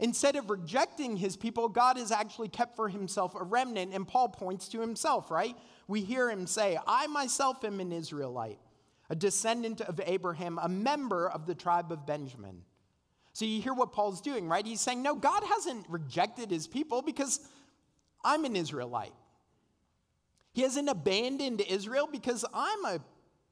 Instead 0.00 0.36
of 0.36 0.48
rejecting 0.48 1.18
his 1.18 1.36
people, 1.36 1.68
God 1.68 1.98
has 1.98 2.10
actually 2.10 2.48
kept 2.48 2.76
for 2.76 2.88
himself 2.88 3.34
a 3.34 3.44
remnant, 3.44 3.92
and 3.92 4.08
Paul 4.08 4.30
points 4.30 4.68
to 4.68 4.80
himself, 4.80 5.30
right? 5.30 5.54
We 5.86 6.00
hear 6.00 6.30
him 6.30 6.46
say, 6.46 6.78
I 6.86 7.08
myself 7.08 7.62
am 7.62 7.78
an 7.80 7.92
Israelite, 7.92 8.58
a 9.10 9.14
descendant 9.14 9.82
of 9.82 10.00
Abraham, 10.02 10.58
a 10.62 10.68
member 10.68 11.28
of 11.28 11.44
the 11.44 11.54
tribe 11.54 11.92
of 11.92 12.06
Benjamin. 12.06 12.62
So 13.34 13.44
you 13.44 13.60
hear 13.60 13.74
what 13.74 13.92
Paul's 13.92 14.22
doing, 14.22 14.48
right? 14.48 14.64
He's 14.64 14.80
saying, 14.80 15.02
No, 15.02 15.14
God 15.14 15.42
hasn't 15.44 15.84
rejected 15.90 16.50
his 16.50 16.66
people 16.66 17.02
because 17.02 17.40
I'm 18.24 18.46
an 18.46 18.56
Israelite. 18.56 19.12
He 20.56 20.62
hasn't 20.62 20.88
abandoned 20.88 21.60
Israel 21.60 22.08
because 22.10 22.42
I'm 22.54 22.82
a 22.86 22.98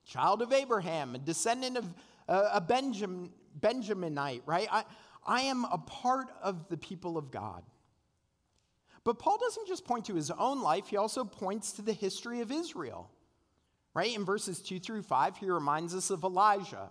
child 0.07 0.41
of 0.41 0.55
Abraham, 0.55 1.15
a 1.15 1.19
descendant 1.19 1.77
of 1.77 1.85
uh, 2.27 2.49
a 2.55 2.63
Benjamin, 2.63 3.29
Benjaminite, 3.61 4.41
right? 4.47 4.67
I, 4.73 4.85
I 5.27 5.43
am 5.43 5.67
a 5.67 5.77
part 5.77 6.29
of 6.43 6.71
the 6.71 6.79
people 6.79 7.19
of 7.19 7.31
God. 7.31 7.63
But 9.05 9.19
Paul 9.19 9.37
doesn't 9.37 9.69
just 9.69 9.85
point 9.85 10.07
to 10.07 10.15
his 10.15 10.31
own 10.31 10.63
life, 10.63 10.87
he 10.89 10.97
also 10.97 11.27
points 11.27 11.73
to 11.73 11.83
the 11.83 11.93
history 11.93 12.41
of 12.41 12.51
Israel. 12.51 13.11
Right? 13.93 14.17
In 14.17 14.25
verses 14.25 14.63
2 14.63 14.81
through 14.81 15.03
5, 15.03 15.37
he 15.37 15.51
reminds 15.51 15.95
us 15.95 16.09
of 16.09 16.25
Elijah. 16.25 16.89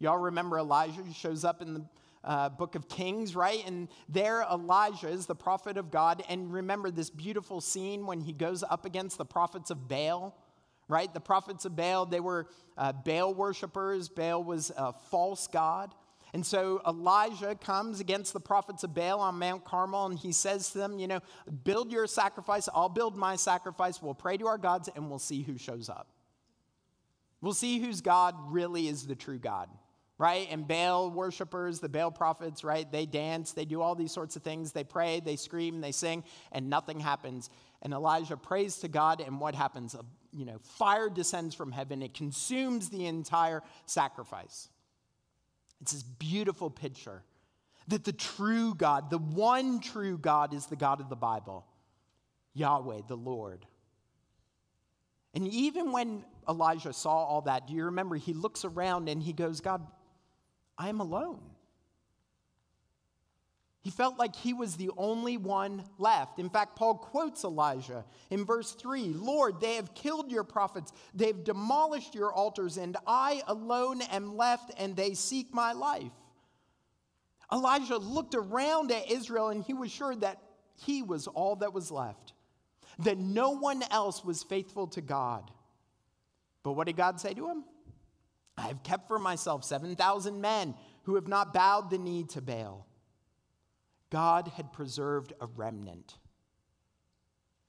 Y'all 0.00 0.18
remember 0.18 0.58
Elijah? 0.58 1.04
Shows 1.14 1.44
up 1.44 1.62
in 1.62 1.72
the 1.72 1.86
uh, 2.26 2.48
book 2.48 2.74
of 2.74 2.88
Kings, 2.88 3.36
right? 3.36 3.62
And 3.66 3.88
there 4.08 4.42
Elijah 4.42 5.08
is 5.08 5.26
the 5.26 5.34
prophet 5.34 5.78
of 5.78 5.90
God. 5.90 6.22
And 6.28 6.52
remember 6.52 6.90
this 6.90 7.08
beautiful 7.08 7.60
scene 7.60 8.04
when 8.04 8.20
he 8.20 8.32
goes 8.32 8.62
up 8.62 8.84
against 8.84 9.16
the 9.16 9.24
prophets 9.24 9.70
of 9.70 9.88
Baal, 9.88 10.36
right? 10.88 11.12
The 11.12 11.20
prophets 11.20 11.64
of 11.64 11.76
Baal, 11.76 12.04
they 12.04 12.20
were 12.20 12.48
uh, 12.76 12.92
Baal 12.92 13.32
worshippers. 13.32 14.08
Baal 14.08 14.42
was 14.42 14.72
a 14.76 14.92
false 14.92 15.46
god. 15.46 15.94
And 16.34 16.44
so 16.44 16.82
Elijah 16.86 17.54
comes 17.54 18.00
against 18.00 18.32
the 18.32 18.40
prophets 18.40 18.82
of 18.82 18.92
Baal 18.92 19.20
on 19.20 19.38
Mount 19.38 19.64
Carmel 19.64 20.06
and 20.06 20.18
he 20.18 20.32
says 20.32 20.70
to 20.70 20.78
them, 20.78 20.98
You 20.98 21.06
know, 21.06 21.20
build 21.64 21.92
your 21.92 22.06
sacrifice, 22.08 22.68
I'll 22.74 22.88
build 22.88 23.16
my 23.16 23.36
sacrifice, 23.36 24.02
we'll 24.02 24.14
pray 24.14 24.36
to 24.36 24.46
our 24.48 24.58
gods, 24.58 24.90
and 24.94 25.08
we'll 25.08 25.20
see 25.20 25.42
who 25.42 25.56
shows 25.56 25.88
up. 25.88 26.08
We'll 27.40 27.54
see 27.54 27.78
whose 27.78 28.00
God 28.00 28.34
really 28.48 28.88
is 28.88 29.06
the 29.06 29.14
true 29.14 29.38
God 29.38 29.68
right? 30.18 30.48
And 30.50 30.66
Baal 30.66 31.10
worshippers, 31.10 31.80
the 31.80 31.88
Baal 31.88 32.10
prophets, 32.10 32.64
right? 32.64 32.90
They 32.90 33.06
dance, 33.06 33.52
they 33.52 33.64
do 33.64 33.82
all 33.82 33.94
these 33.94 34.12
sorts 34.12 34.36
of 34.36 34.42
things. 34.42 34.72
They 34.72 34.84
pray, 34.84 35.20
they 35.20 35.36
scream, 35.36 35.80
they 35.80 35.92
sing, 35.92 36.24
and 36.52 36.70
nothing 36.70 37.00
happens. 37.00 37.50
And 37.82 37.92
Elijah 37.92 38.36
prays 38.36 38.76
to 38.78 38.88
God, 38.88 39.20
and 39.20 39.40
what 39.40 39.54
happens? 39.54 39.94
A, 39.94 40.04
you 40.32 40.46
know, 40.46 40.58
fire 40.58 41.10
descends 41.10 41.54
from 41.54 41.70
heaven. 41.70 42.02
It 42.02 42.14
consumes 42.14 42.88
the 42.88 43.06
entire 43.06 43.62
sacrifice. 43.84 44.68
It's 45.80 45.92
this 45.92 46.02
beautiful 46.02 46.70
picture 46.70 47.22
that 47.88 48.04
the 48.04 48.12
true 48.12 48.74
God, 48.74 49.10
the 49.10 49.18
one 49.18 49.80
true 49.80 50.18
God, 50.18 50.54
is 50.54 50.66
the 50.66 50.76
God 50.76 51.00
of 51.00 51.08
the 51.08 51.16
Bible, 51.16 51.66
Yahweh, 52.54 53.02
the 53.06 53.16
Lord. 53.16 53.66
And 55.34 55.46
even 55.48 55.92
when 55.92 56.24
Elijah 56.48 56.94
saw 56.94 57.24
all 57.24 57.42
that, 57.42 57.66
do 57.66 57.74
you 57.74 57.84
remember 57.84 58.16
he 58.16 58.32
looks 58.32 58.64
around 58.64 59.08
and 59.08 59.22
he 59.22 59.34
goes, 59.34 59.60
God, 59.60 59.86
I 60.78 60.88
am 60.88 61.00
alone. 61.00 61.40
He 63.86 63.92
felt 63.92 64.18
like 64.18 64.34
he 64.34 64.52
was 64.52 64.74
the 64.74 64.90
only 64.96 65.36
one 65.36 65.84
left. 65.96 66.40
In 66.40 66.50
fact, 66.50 66.74
Paul 66.74 66.96
quotes 66.96 67.44
Elijah 67.44 68.04
in 68.30 68.44
verse 68.44 68.72
3 68.72 69.12
Lord, 69.14 69.60
they 69.60 69.76
have 69.76 69.94
killed 69.94 70.32
your 70.32 70.42
prophets, 70.42 70.92
they've 71.14 71.44
demolished 71.44 72.12
your 72.12 72.32
altars, 72.32 72.78
and 72.78 72.96
I 73.06 73.42
alone 73.46 74.02
am 74.02 74.36
left, 74.36 74.72
and 74.76 74.96
they 74.96 75.14
seek 75.14 75.54
my 75.54 75.72
life. 75.72 76.10
Elijah 77.52 77.96
looked 77.96 78.34
around 78.34 78.90
at 78.90 79.08
Israel, 79.08 79.50
and 79.50 79.62
he 79.62 79.72
was 79.72 79.92
sure 79.92 80.16
that 80.16 80.42
he 80.74 81.04
was 81.04 81.28
all 81.28 81.54
that 81.54 81.72
was 81.72 81.92
left, 81.92 82.32
that 82.98 83.18
no 83.18 83.50
one 83.50 83.84
else 83.92 84.24
was 84.24 84.42
faithful 84.42 84.88
to 84.88 85.00
God. 85.00 85.48
But 86.64 86.72
what 86.72 86.88
did 86.88 86.96
God 86.96 87.20
say 87.20 87.34
to 87.34 87.48
him? 87.48 87.62
I 88.58 88.68
have 88.68 88.82
kept 88.82 89.08
for 89.08 89.18
myself 89.18 89.64
7,000 89.64 90.40
men 90.40 90.74
who 91.04 91.14
have 91.14 91.28
not 91.28 91.52
bowed 91.52 91.90
the 91.90 91.98
knee 91.98 92.24
to 92.30 92.40
Baal. 92.40 92.86
God 94.10 94.48
had 94.56 94.72
preserved 94.72 95.32
a 95.40 95.46
remnant. 95.46 96.16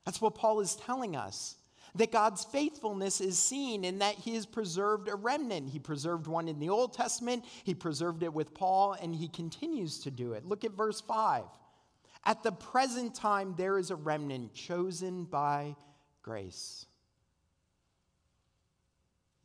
That's 0.06 0.22
what 0.22 0.36
Paul 0.36 0.60
is 0.62 0.76
telling 0.76 1.16
us. 1.16 1.56
That 1.96 2.12
God's 2.12 2.46
faithfulness 2.46 3.22
is 3.22 3.40
seen 3.40 3.84
in 3.84 4.00
that 4.00 4.16
he 4.16 4.36
has 4.36 4.46
preserved 4.46 5.08
a 5.08 5.16
remnant. 5.16 5.70
He 5.70 5.80
preserved 5.80 6.28
one 6.28 6.48
in 6.48 6.60
the 6.60 6.70
Old 6.70 6.94
Testament, 6.94 7.44
he 7.64 7.74
preserved 7.74 8.24
it 8.24 8.34
with 8.34 8.54
Paul, 8.54 8.94
and 8.94 9.16
he 9.16 9.28
continues 9.28 10.00
to 10.02 10.12
do 10.12 10.34
it. 10.34 10.46
Look 10.46 10.64
at 10.64 10.72
verse 10.72 11.02
5. 11.02 11.44
At 12.26 12.44
the 12.44 12.52
present 12.52 13.16
time, 13.16 13.56
there 13.58 13.78
is 13.78 13.90
a 13.90 13.96
remnant 13.96 14.54
chosen 14.54 15.24
by 15.24 15.76
grace. 16.22 16.86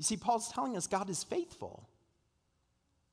You 0.03 0.05
see, 0.05 0.17
Paul's 0.17 0.49
telling 0.49 0.77
us 0.77 0.89
God 0.89 1.09
is 1.09 1.23
faithful. 1.23 1.89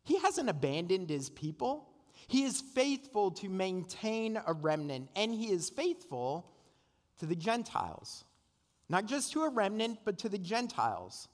He 0.05 0.17
hasn't 0.17 0.50
abandoned 0.50 1.08
his 1.08 1.29
people. 1.29 1.88
He 2.27 2.46
is 2.46 2.62
faithful 2.62 3.29
to 3.29 3.48
maintain 3.48 4.41
a 4.43 4.53
remnant, 4.53 5.12
and 5.15 5.31
he 5.31 5.51
is 5.51 5.69
faithful 5.69 6.51
to 7.19 7.27
the 7.27 7.36
Gentiles. 7.36 8.24
Not 8.89 9.05
just 9.05 9.31
to 9.34 9.43
a 9.43 9.50
remnant, 9.50 10.00
but 10.03 10.17
to 10.17 10.29
the 10.29 10.39
Gentiles. 10.39 11.27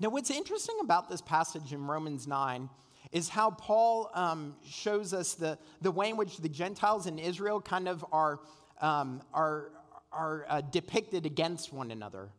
Now, 0.00 0.08
what's 0.08 0.30
interesting 0.30 0.76
about 0.80 1.10
this 1.10 1.20
passage 1.20 1.74
in 1.74 1.86
Romans 1.86 2.26
9 2.26 2.70
is 3.12 3.28
how 3.28 3.50
Paul 3.50 4.10
um, 4.14 4.56
shows 4.66 5.12
us 5.12 5.34
the, 5.34 5.58
the 5.82 5.90
way 5.90 6.08
in 6.08 6.16
which 6.16 6.38
the 6.38 6.48
Gentiles 6.48 7.06
in 7.06 7.18
Israel 7.18 7.60
kind 7.60 7.88
of 7.88 8.02
are, 8.10 8.40
um, 8.80 9.20
are, 9.34 9.70
are 10.10 10.46
uh, 10.48 10.62
depicted 10.62 11.26
against 11.26 11.74
one 11.74 11.90
another, 11.90 12.30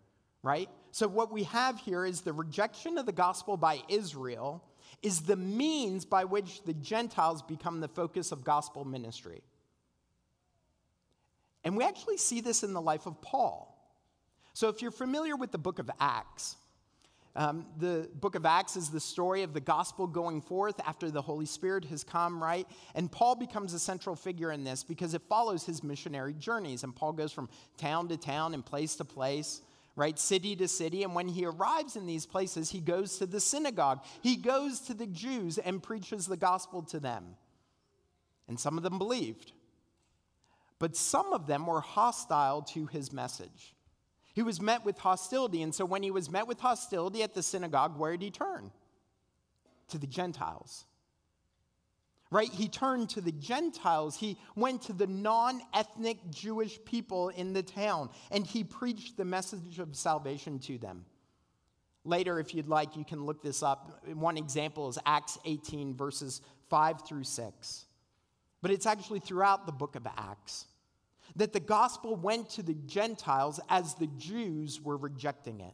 right? 0.42 0.68
So, 0.96 1.10
what 1.10 1.30
we 1.30 1.44
have 1.44 1.78
here 1.78 2.06
is 2.06 2.22
the 2.22 2.32
rejection 2.32 2.98
of 2.98 3.06
the 3.06 3.12
gospel 3.12 3.58
by 3.58 3.82
Israel 3.90 4.64
is 5.02 5.24
the 5.24 5.36
means 5.36 6.06
by 6.06 6.24
which 6.24 6.64
the 6.64 6.74
Gentiles 6.74 7.42
become 7.42 7.82
the 7.82 7.90
focus 7.90 8.32
of 8.32 8.46
gospel 8.46 8.86
ministry. 8.86 9.42
And 11.66 11.76
we 11.76 11.84
actually 11.84 12.16
see 12.16 12.40
this 12.40 12.64
in 12.64 12.72
the 12.72 12.80
life 12.80 13.08
of 13.08 13.22
Paul. 13.22 13.78
So, 14.54 14.70
if 14.70 14.82
you're 14.82 14.90
familiar 14.90 15.36
with 15.36 15.52
the 15.52 15.58
book 15.58 15.80
of 15.80 15.92
Acts, 16.00 16.56
um, 17.36 17.66
the 17.78 18.10
book 18.22 18.36
of 18.36 18.46
Acts 18.46 18.78
is 18.78 18.90
the 18.90 19.02
story 19.02 19.44
of 19.44 19.54
the 19.54 19.60
gospel 19.60 20.08
going 20.08 20.40
forth 20.40 20.80
after 20.88 21.12
the 21.12 21.22
Holy 21.22 21.46
Spirit 21.46 21.84
has 21.84 22.06
come, 22.06 22.42
right? 22.42 22.66
And 22.94 23.12
Paul 23.12 23.36
becomes 23.36 23.74
a 23.74 23.80
central 23.80 24.16
figure 24.16 24.54
in 24.54 24.64
this 24.64 24.82
because 24.82 25.14
it 25.14 25.24
follows 25.24 25.66
his 25.66 25.84
missionary 25.84 26.36
journeys. 26.36 26.86
And 26.86 26.96
Paul 26.96 27.12
goes 27.12 27.34
from 27.34 27.50
town 27.76 28.08
to 28.08 28.16
town 28.16 28.54
and 28.54 28.66
place 28.66 28.96
to 28.96 29.04
place, 29.04 29.60
right? 29.96 30.18
City 30.20 30.56
to 30.58 30.68
city. 30.68 31.04
And 31.04 31.16
when 31.16 31.28
he 31.28 31.46
arrives 31.46 31.96
in 31.96 32.06
these 32.06 32.26
places, 32.26 32.70
he 32.70 32.80
goes 32.80 33.18
to 33.18 33.26
the 33.26 33.40
synagogue, 33.40 34.04
he 34.22 34.36
goes 34.36 34.80
to 34.82 34.94
the 34.94 35.08
Jews 35.08 35.58
and 35.58 35.82
preaches 35.82 36.26
the 36.26 36.38
gospel 36.38 36.82
to 36.84 37.00
them. 37.00 37.36
And 38.48 38.60
some 38.60 38.78
of 38.78 38.84
them 38.84 38.98
believed, 38.98 39.54
but 40.78 40.96
some 40.96 41.34
of 41.34 41.48
them 41.48 41.66
were 41.66 41.82
hostile 41.82 42.62
to 42.74 42.86
his 42.86 43.12
message. 43.12 43.74
He 44.34 44.44
was 44.44 44.62
met 44.62 44.84
with 44.86 44.98
hostility. 44.98 45.62
And 45.62 45.74
so 45.74 45.86
when 45.86 46.04
he 46.04 46.12
was 46.12 46.30
met 46.30 46.46
with 46.46 46.60
hostility 46.60 47.24
at 47.24 47.34
the 47.34 47.42
synagogue, 47.42 47.98
where 47.98 48.12
did 48.12 48.22
he 48.22 48.32
turn? 48.32 48.72
To 49.90 49.98
the 49.98 50.08
Gentiles. 50.08 50.86
Right? 52.36 52.52
He 52.52 52.68
turned 52.68 53.12
to 53.12 53.22
the 53.22 53.32
Gentiles. 53.32 54.18
He 54.18 54.38
went 54.58 54.82
to 54.82 54.94
the 54.94 55.08
non 55.08 55.62
ethnic 55.74 56.18
Jewish 56.32 56.84
people 56.84 57.30
in 57.30 57.54
the 57.54 57.64
town 57.64 58.10
and 58.30 58.46
he 58.46 58.62
preached 58.62 59.16
the 59.16 59.24
message 59.24 59.80
of 59.80 59.96
salvation 59.96 60.60
to 60.60 60.78
them. 60.78 61.06
Later, 62.04 62.38
if 62.38 62.54
you'd 62.54 62.68
like, 62.68 62.98
you 62.98 63.06
can 63.06 63.24
look 63.24 63.42
this 63.42 63.64
up. 63.64 64.06
One 64.14 64.36
example 64.36 64.90
is 64.90 65.00
Acts 65.06 65.38
18, 65.46 65.96
verses 65.96 66.42
5 66.70 67.08
through 67.08 67.24
6. 67.24 67.86
But 68.62 68.70
it's 68.70 68.86
actually 68.86 69.20
throughout 69.20 69.66
the 69.66 69.72
book 69.72 69.96
of 69.96 70.06
Acts 70.06 70.66
that 71.38 71.54
the 71.54 71.62
gospel 71.62 72.18
went 72.18 72.50
to 72.50 72.64
the 72.64 72.76
Gentiles 72.86 73.62
as 73.70 73.94
the 73.94 74.08
Jews 74.18 74.82
were 74.82 74.98
rejecting 74.98 75.62
it. 75.62 75.74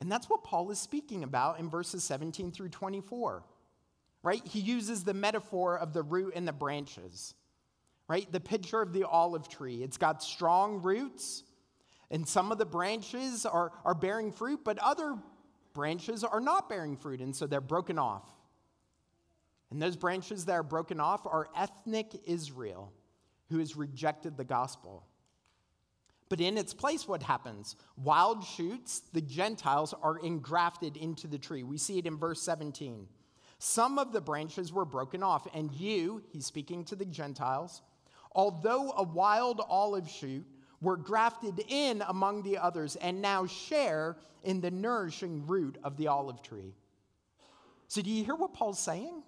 And 0.00 0.10
that's 0.10 0.28
what 0.28 0.42
Paul 0.42 0.72
is 0.72 0.80
speaking 0.80 1.22
about 1.22 1.60
in 1.60 1.70
verses 1.70 2.02
17 2.02 2.50
through 2.50 2.70
24, 2.70 3.44
right? 4.22 4.44
He 4.46 4.60
uses 4.60 5.04
the 5.04 5.14
metaphor 5.14 5.78
of 5.78 5.92
the 5.92 6.02
root 6.02 6.34
and 6.36 6.46
the 6.46 6.52
branches, 6.52 7.34
right? 8.08 8.30
The 8.30 8.40
picture 8.40 8.80
of 8.80 8.92
the 8.92 9.04
olive 9.04 9.48
tree. 9.48 9.82
It's 9.82 9.96
got 9.96 10.22
strong 10.22 10.82
roots, 10.82 11.42
and 12.10 12.26
some 12.26 12.52
of 12.52 12.58
the 12.58 12.66
branches 12.66 13.46
are, 13.46 13.72
are 13.84 13.94
bearing 13.94 14.32
fruit, 14.32 14.60
but 14.64 14.78
other 14.78 15.16
branches 15.74 16.24
are 16.24 16.40
not 16.40 16.68
bearing 16.68 16.96
fruit, 16.96 17.20
and 17.20 17.34
so 17.34 17.46
they're 17.46 17.60
broken 17.60 17.98
off. 17.98 18.24
And 19.70 19.80
those 19.80 19.96
branches 19.96 20.44
that 20.44 20.52
are 20.52 20.62
broken 20.62 21.00
off 21.00 21.26
are 21.26 21.48
ethnic 21.56 22.14
Israel 22.26 22.92
who 23.48 23.58
has 23.58 23.74
rejected 23.76 24.36
the 24.36 24.44
gospel. 24.44 25.06
But 26.28 26.40
in 26.40 26.56
its 26.56 26.72
place, 26.72 27.08
what 27.08 27.22
happens? 27.22 27.76
Wild 27.96 28.44
shoots, 28.44 29.02
the 29.12 29.20
Gentiles, 29.20 29.94
are 30.02 30.18
engrafted 30.18 30.96
into 30.96 31.26
the 31.26 31.38
tree. 31.38 31.62
We 31.62 31.78
see 31.78 31.98
it 31.98 32.06
in 32.06 32.16
verse 32.16 32.40
17. 32.42 33.06
Some 33.64 33.98
of 33.98 34.12
the 34.12 34.20
branches 34.20 34.72
were 34.72 34.84
broken 34.84 35.22
off, 35.22 35.46
and 35.54 35.72
you, 35.72 36.22
he's 36.32 36.46
speaking 36.46 36.84
to 36.86 36.96
the 36.96 37.04
Gentiles, 37.04 37.82
although 38.32 38.92
a 38.96 39.04
wild 39.04 39.60
olive 39.68 40.08
shoot, 40.08 40.44
were 40.80 40.96
grafted 40.96 41.62
in 41.68 42.02
among 42.08 42.42
the 42.42 42.58
others 42.58 42.96
and 42.96 43.22
now 43.22 43.46
share 43.46 44.16
in 44.42 44.60
the 44.60 44.70
nourishing 44.72 45.46
root 45.46 45.78
of 45.84 45.96
the 45.96 46.08
olive 46.08 46.42
tree. 46.42 46.74
So, 47.86 48.02
do 48.02 48.10
you 48.10 48.24
hear 48.24 48.34
what 48.34 48.52
Paul's 48.52 48.80
saying? 48.80 49.22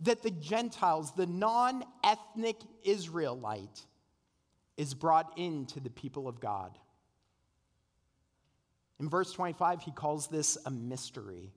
that 0.00 0.22
the 0.22 0.30
Gentiles, 0.30 1.12
the 1.12 1.26
non 1.26 1.84
ethnic 2.04 2.56
Israelite, 2.82 3.86
is 4.76 4.94
brought 4.94 5.32
into 5.38 5.80
the 5.80 5.90
people 5.90 6.28
of 6.28 6.40
God. 6.40 6.78
In 8.98 9.08
verse 9.08 9.32
25, 9.32 9.82
he 9.82 9.90
calls 9.90 10.28
this 10.28 10.56
a 10.64 10.70
mystery. 10.70 11.52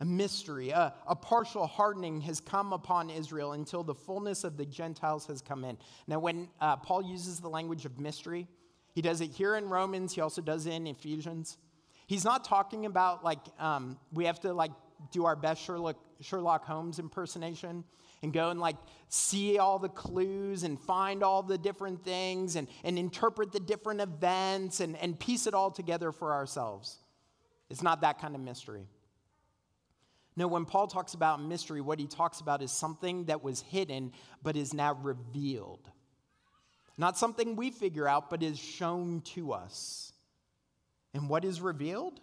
A 0.00 0.04
mystery, 0.04 0.70
a, 0.70 0.92
a, 1.06 1.16
partial 1.16 1.66
hardening 1.66 2.20
has 2.20 2.38
come 2.38 2.74
upon 2.74 3.08
Israel 3.08 3.52
until 3.52 3.82
the 3.82 3.94
fullness 3.94 4.44
of 4.44 4.58
the 4.58 4.66
Gentiles 4.66 5.26
has 5.26 5.40
come 5.40 5.64
in. 5.64 5.78
Now, 6.06 6.18
when 6.18 6.48
uh, 6.60 6.76
Paul 6.76 7.02
uses 7.02 7.40
the 7.40 7.48
language 7.48 7.86
of 7.86 7.98
mystery, 7.98 8.46
he 8.94 9.00
does 9.00 9.22
it 9.22 9.30
here 9.30 9.56
in 9.56 9.70
Romans, 9.70 10.14
he 10.14 10.20
also 10.20 10.42
does 10.42 10.66
it 10.66 10.72
in 10.72 10.86
Ephesians. 10.86 11.56
He's 12.06 12.24
not 12.24 12.44
talking 12.44 12.84
about 12.84 13.24
like 13.24 13.38
um, 13.58 13.98
we 14.12 14.26
have 14.26 14.38
to 14.40 14.52
like 14.52 14.72
do 15.12 15.24
our 15.24 15.34
best 15.34 15.62
Sherlock, 15.62 15.96
Sherlock 16.20 16.66
Holmes 16.66 16.98
impersonation 16.98 17.84
and 18.22 18.32
go 18.32 18.50
and 18.50 18.60
like 18.60 18.76
see 19.08 19.58
all 19.58 19.78
the 19.78 19.88
clues 19.88 20.62
and 20.62 20.80
find 20.80 21.22
all 21.22 21.42
the 21.42 21.58
different 21.58 22.04
things 22.04 22.56
and, 22.56 22.68
and 22.84 22.98
interpret 22.98 23.52
the 23.52 23.60
different 23.60 24.00
events 24.00 24.80
and, 24.80 24.96
and 24.96 25.18
piece 25.18 25.46
it 25.46 25.54
all 25.54 25.70
together 25.70 26.12
for 26.12 26.32
ourselves. 26.32 26.98
It's 27.70 27.82
not 27.82 28.00
that 28.02 28.20
kind 28.20 28.34
of 28.34 28.40
mystery. 28.40 28.86
No, 30.36 30.46
when 30.46 30.66
Paul 30.66 30.86
talks 30.86 31.14
about 31.14 31.42
mystery, 31.42 31.80
what 31.80 31.98
he 31.98 32.06
talks 32.06 32.40
about 32.40 32.62
is 32.62 32.70
something 32.70 33.24
that 33.24 33.42
was 33.42 33.62
hidden 33.62 34.12
but 34.42 34.56
is 34.56 34.74
now 34.74 34.94
revealed. 34.94 35.90
Not 36.98 37.16
something 37.16 37.56
we 37.56 37.70
figure 37.70 38.06
out, 38.06 38.30
but 38.30 38.42
is 38.42 38.58
shown 38.58 39.22
to 39.34 39.52
us. 39.52 40.12
And 41.14 41.28
what 41.28 41.44
is 41.44 41.60
revealed? 41.60 42.20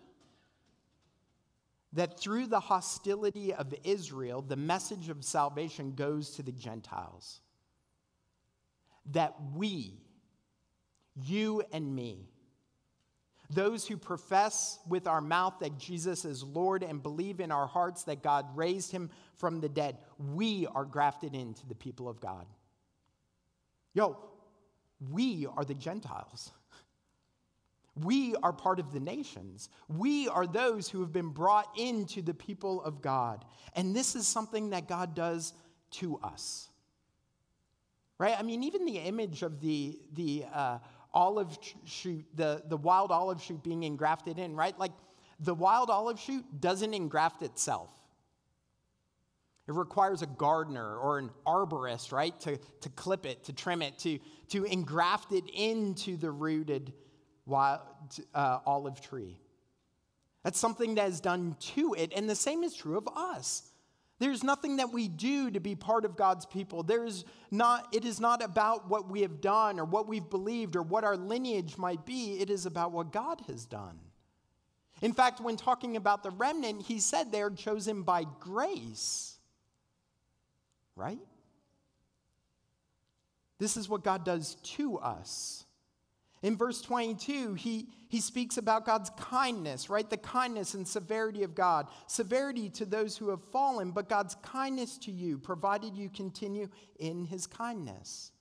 that 1.94 2.20
through 2.20 2.48
the 2.48 2.60
hostility 2.60 3.54
of 3.54 3.74
Israel, 3.84 4.42
the 4.42 4.56
message 4.56 5.10
of 5.10 5.24
salvation 5.24 5.94
goes 5.94 6.32
to 6.32 6.44
the 6.44 6.52
Gentiles. 6.52 7.40
That 9.12 9.36
we, 9.54 10.02
you 11.16 11.62
and 11.72 11.96
me, 11.96 12.30
those 13.54 13.88
who 13.88 13.98
profess 13.98 14.80
with 14.88 15.08
our 15.08 15.22
mouth 15.22 15.56
that 15.60 15.78
Jesus 15.78 16.26
is 16.26 16.44
Lord 16.44 16.84
and 16.84 17.02
believe 17.02 17.40
in 17.40 17.52
our 17.52 17.68
hearts 17.68 18.04
that 18.04 18.24
God 18.24 18.46
raised 18.56 18.92
him 18.92 19.10
from 19.38 19.62
the 19.62 19.70
dead, 19.70 19.98
we 20.18 20.68
are 20.68 20.86
grafted 20.86 21.36
into 21.36 21.66
the 21.68 21.76
people 21.76 22.10
of 22.10 22.20
God. 22.20 22.46
Yo, 23.94 24.18
we 25.12 25.48
are 25.56 25.64
the 25.64 25.74
Gentiles. 25.74 26.52
We 27.96 28.36
are 28.42 28.54
part 28.54 28.80
of 28.80 28.92
the 28.92 29.00
nations. 29.00 29.70
We 29.88 30.28
are 30.28 30.48
those 30.48 30.90
who 30.90 31.02
have 31.02 31.14
been 31.14 31.30
brought 31.30 31.68
into 31.78 32.22
the 32.22 32.34
people 32.34 32.82
of 32.84 33.02
God. 33.02 33.46
And 33.76 33.96
this 33.96 34.16
is 34.16 34.28
something 34.28 34.72
that 34.72 34.88
God 34.88 35.14
does 35.14 35.54
to 35.92 36.20
us. 36.24 36.70
Right? 38.18 38.36
I 38.38 38.42
mean, 38.42 38.64
even 38.64 38.86
the 38.86 38.98
image 38.98 39.44
of 39.44 39.60
the, 39.60 40.00
the 40.14 40.46
uh, 40.54 40.80
olive 41.14 41.58
shoot, 41.86 42.26
the, 42.36 42.64
the 42.68 42.78
wild 42.78 43.12
olive 43.12 43.42
shoot 43.42 43.64
being 43.64 43.84
engrafted 43.84 44.40
in, 44.40 44.56
right? 44.56 44.78
Like 44.78 44.92
the 45.40 45.54
wild 45.54 45.90
olive 45.90 46.20
shoot 46.20 46.44
doesn't 46.60 46.94
engraft 46.94 47.42
itself. 47.42 47.90
It 49.68 49.74
requires 49.74 50.22
a 50.22 50.26
gardener 50.26 50.98
or 50.98 51.20
an 51.20 51.30
arborist, 51.48 52.12
right, 52.12 52.38
to, 52.42 52.58
to 52.82 52.90
clip 52.90 53.26
it, 53.26 53.46
to 53.46 53.54
trim 53.54 53.82
it, 53.82 53.98
to, 54.00 54.20
to 54.50 54.66
engraft 54.66 55.32
it 55.32 55.46
into 55.54 56.18
the 56.18 56.30
rooted 56.32 56.92
wild, 57.46 57.82
uh, 58.36 58.60
olive 58.66 59.00
tree. 59.00 59.38
That's 60.44 60.60
something 60.60 60.96
that 60.96 61.10
is 61.10 61.22
done 61.22 61.56
to 61.76 61.96
it. 61.98 62.12
And 62.14 62.30
the 62.30 62.36
same 62.36 62.64
is 62.64 62.76
true 62.76 62.98
of 62.98 63.08
us. 63.16 63.64
There's 64.20 64.44
nothing 64.44 64.78
that 64.78 64.94
we 64.94 65.08
do 65.08 65.52
to 65.52 65.60
be 65.60 65.76
part 65.76 66.06
of 66.06 66.16
God's 66.16 66.46
people. 66.46 66.84
There's 66.84 67.26
not, 67.52 67.94
it 67.94 68.06
is 68.06 68.20
not 68.20 68.44
about 68.44 68.90
what 68.90 69.10
we 69.10 69.22
have 69.22 69.42
done 69.42 69.80
or 69.80 69.86
what 69.86 70.08
we've 70.08 70.30
believed 70.30 70.76
or 70.76 70.82
what 70.82 71.04
our 71.04 71.18
lineage 71.18 71.78
might 71.78 72.06
be. 72.06 72.40
It 72.40 72.50
is 72.50 72.66
about 72.66 72.92
what 72.92 73.12
God 73.12 73.42
has 73.48 73.66
done. 73.66 74.00
In 75.02 75.14
fact, 75.14 75.42
when 75.42 75.58
talking 75.58 75.98
about 75.98 76.24
the 76.24 76.30
remnant, 76.32 76.84
he 76.84 77.00
said 77.00 77.32
they 77.32 77.42
are 77.42 77.50
chosen 77.50 78.04
by 78.04 78.26
grace. 78.40 79.38
Right? 80.96 81.20
This 83.58 83.76
is 83.76 83.90
what 83.90 84.04
God 84.04 84.24
does 84.24 84.56
to 84.56 85.00
us. 85.00 85.63
In 86.44 86.58
verse 86.58 86.82
22, 86.82 87.54
he, 87.54 87.88
he 88.10 88.20
speaks 88.20 88.58
about 88.58 88.86
God's 88.86 89.10
kindness, 89.12 89.90
right? 89.90 90.08
The 90.08 90.18
kindness 90.18 90.74
and 90.74 90.86
severity 90.86 91.44
of 91.44 91.56
God. 91.56 91.88
Severity 92.08 92.70
to 92.72 92.86
those 92.86 93.18
who 93.18 93.30
have 93.30 93.42
fallen, 93.52 93.92
but 93.92 94.10
God's 94.10 94.36
kindness 94.44 94.98
to 95.00 95.12
you, 95.12 95.38
provided 95.38 95.96
you 95.96 96.10
continue 96.10 96.68
in 97.00 97.24
his 97.24 97.48
kindness. 97.48 98.34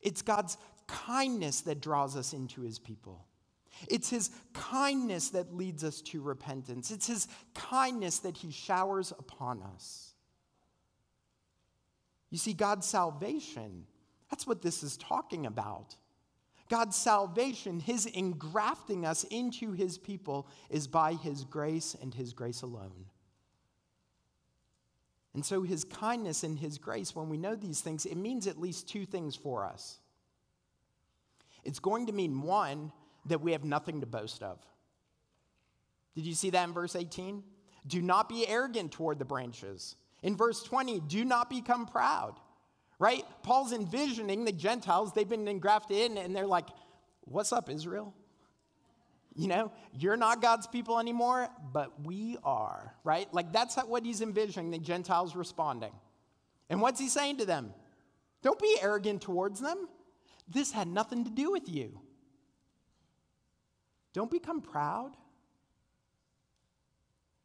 It's 0.00 0.22
God's 0.22 0.56
kindness 0.86 1.62
that 1.62 1.80
draws 1.80 2.16
us 2.16 2.32
into 2.32 2.60
his 2.60 2.78
people. 2.78 3.26
It's 3.88 4.08
his 4.08 4.30
kindness 4.52 5.30
that 5.30 5.52
leads 5.52 5.82
us 5.82 6.00
to 6.02 6.22
repentance. 6.22 6.92
It's 6.92 7.08
his 7.08 7.26
kindness 7.54 8.20
that 8.20 8.36
he 8.36 8.52
showers 8.52 9.10
upon 9.10 9.62
us. 9.62 10.12
You 12.30 12.38
see, 12.38 12.52
God's 12.52 12.86
salvation, 12.86 13.84
that's 14.30 14.46
what 14.46 14.62
this 14.62 14.84
is 14.84 14.96
talking 14.96 15.44
about. 15.44 15.96
God's 16.72 16.96
salvation, 16.96 17.80
his 17.80 18.06
engrafting 18.06 19.04
us 19.04 19.24
into 19.24 19.72
his 19.72 19.98
people, 19.98 20.48
is 20.70 20.86
by 20.86 21.12
his 21.12 21.44
grace 21.44 21.94
and 22.00 22.14
his 22.14 22.32
grace 22.32 22.62
alone. 22.62 23.04
And 25.34 25.44
so, 25.44 25.64
his 25.64 25.84
kindness 25.84 26.44
and 26.44 26.58
his 26.58 26.78
grace, 26.78 27.14
when 27.14 27.28
we 27.28 27.36
know 27.36 27.56
these 27.56 27.82
things, 27.82 28.06
it 28.06 28.16
means 28.16 28.46
at 28.46 28.58
least 28.58 28.88
two 28.88 29.04
things 29.04 29.36
for 29.36 29.66
us. 29.66 29.98
It's 31.62 31.78
going 31.78 32.06
to 32.06 32.12
mean, 32.12 32.40
one, 32.40 32.90
that 33.26 33.42
we 33.42 33.52
have 33.52 33.64
nothing 33.64 34.00
to 34.00 34.06
boast 34.06 34.42
of. 34.42 34.58
Did 36.14 36.24
you 36.24 36.32
see 36.32 36.48
that 36.48 36.68
in 36.68 36.72
verse 36.72 36.96
18? 36.96 37.42
Do 37.86 38.00
not 38.00 38.30
be 38.30 38.48
arrogant 38.48 38.92
toward 38.92 39.18
the 39.18 39.26
branches. 39.26 39.96
In 40.22 40.38
verse 40.38 40.62
20, 40.62 41.00
do 41.00 41.22
not 41.26 41.50
become 41.50 41.84
proud 41.84 42.40
right? 43.02 43.24
Paul's 43.42 43.72
envisioning 43.72 44.44
the 44.44 44.52
Gentiles, 44.52 45.12
they've 45.12 45.28
been 45.28 45.48
engrafted 45.48 45.96
in, 45.96 46.16
and 46.16 46.36
they're 46.36 46.46
like, 46.46 46.68
What's 47.24 47.52
up, 47.52 47.68
Israel? 47.68 48.14
You 49.34 49.48
know, 49.48 49.72
you're 49.92 50.16
not 50.16 50.40
God's 50.42 50.66
people 50.66 50.98
anymore, 50.98 51.48
but 51.72 52.04
we 52.04 52.36
are, 52.44 52.94
right? 53.02 53.32
Like 53.32 53.52
that's 53.52 53.76
what 53.76 54.04
he's 54.04 54.20
envisioning, 54.20 54.70
the 54.70 54.78
Gentiles 54.78 55.34
responding. 55.34 55.92
And 56.70 56.80
what's 56.80 57.00
he 57.00 57.08
saying 57.08 57.38
to 57.38 57.44
them? 57.44 57.72
Don't 58.42 58.58
be 58.58 58.76
arrogant 58.80 59.22
towards 59.22 59.60
them. 59.60 59.88
This 60.48 60.70
had 60.70 60.86
nothing 60.86 61.24
to 61.24 61.30
do 61.30 61.50
with 61.50 61.68
you. 61.68 61.98
Don't 64.12 64.30
become 64.30 64.60
proud 64.60 65.16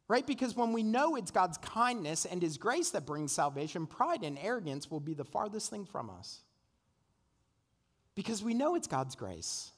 right? 0.08 0.26
Because 0.26 0.56
when 0.56 0.72
we 0.72 0.82
know 0.82 1.16
it's 1.16 1.30
God's 1.30 1.58
kindness 1.58 2.24
and 2.24 2.42
His 2.42 2.56
grace 2.56 2.90
that 2.90 3.06
brings 3.06 3.30
salvation, 3.30 3.86
pride 3.86 4.24
and 4.24 4.38
arrogance 4.40 4.90
will 4.90 5.00
be 5.00 5.14
the 5.14 5.24
farthest 5.24 5.70
thing 5.70 5.84
from 5.84 6.10
us. 6.10 6.40
Because 8.14 8.42
we 8.42 8.54
know 8.54 8.74
it's 8.74 8.88
God's 8.88 9.14
grace, 9.14 9.70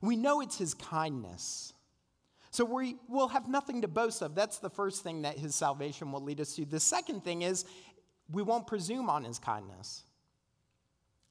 we 0.00 0.16
know 0.16 0.40
it's 0.40 0.56
His 0.56 0.74
kindness. 0.74 1.74
So 2.50 2.66
we 2.66 2.96
will 3.08 3.28
have 3.28 3.48
nothing 3.48 3.80
to 3.80 3.88
boast 3.88 4.20
of. 4.20 4.34
That's 4.34 4.58
the 4.58 4.68
first 4.68 5.02
thing 5.02 5.22
that 5.22 5.38
His 5.38 5.54
salvation 5.54 6.12
will 6.12 6.20
lead 6.20 6.38
us 6.38 6.54
to. 6.56 6.66
The 6.66 6.80
second 6.80 7.24
thing 7.24 7.40
is 7.42 7.64
we 8.30 8.42
won't 8.42 8.66
presume 8.66 9.08
on 9.08 9.24
His 9.24 9.38
kindness. 9.38 10.02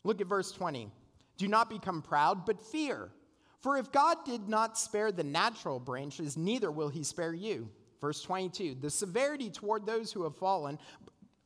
Look 0.03 0.19
at 0.19 0.25
verse 0.25 0.51
20. 0.51 0.89
Do 1.37 1.47
not 1.47 1.69
become 1.69 2.01
proud, 2.01 2.45
but 2.45 2.59
fear. 2.59 3.11
For 3.59 3.77
if 3.77 3.91
God 3.91 4.17
did 4.25 4.49
not 4.49 4.77
spare 4.77 5.11
the 5.11 5.23
natural 5.23 5.79
branches, 5.79 6.35
neither 6.35 6.71
will 6.71 6.89
he 6.89 7.03
spare 7.03 7.33
you. 7.33 7.69
Verse 8.01 8.21
22 8.21 8.75
the 8.81 8.89
severity 8.89 9.49
toward 9.49 9.85
those 9.85 10.11
who 10.11 10.23
have 10.23 10.35
fallen, 10.35 10.79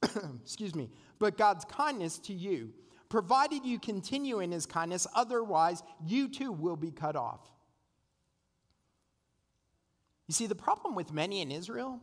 excuse 0.42 0.74
me, 0.74 0.90
but 1.20 1.38
God's 1.38 1.66
kindness 1.66 2.18
to 2.20 2.34
you, 2.34 2.72
provided 3.10 3.66
you 3.66 3.78
continue 3.78 4.40
in 4.40 4.52
his 4.52 4.66
kindness, 4.66 5.06
otherwise 5.14 5.84
you 6.06 6.28
too 6.28 6.52
will 6.52 6.78
be 6.78 6.92
cut 6.92 7.16
off. 7.16 7.42
You 10.28 10.34
see, 10.34 10.48
the 10.48 10.56
problem 10.56 10.96
with 10.96 11.14
many 11.14 11.42
in 11.42 11.52
Israel 11.52 12.02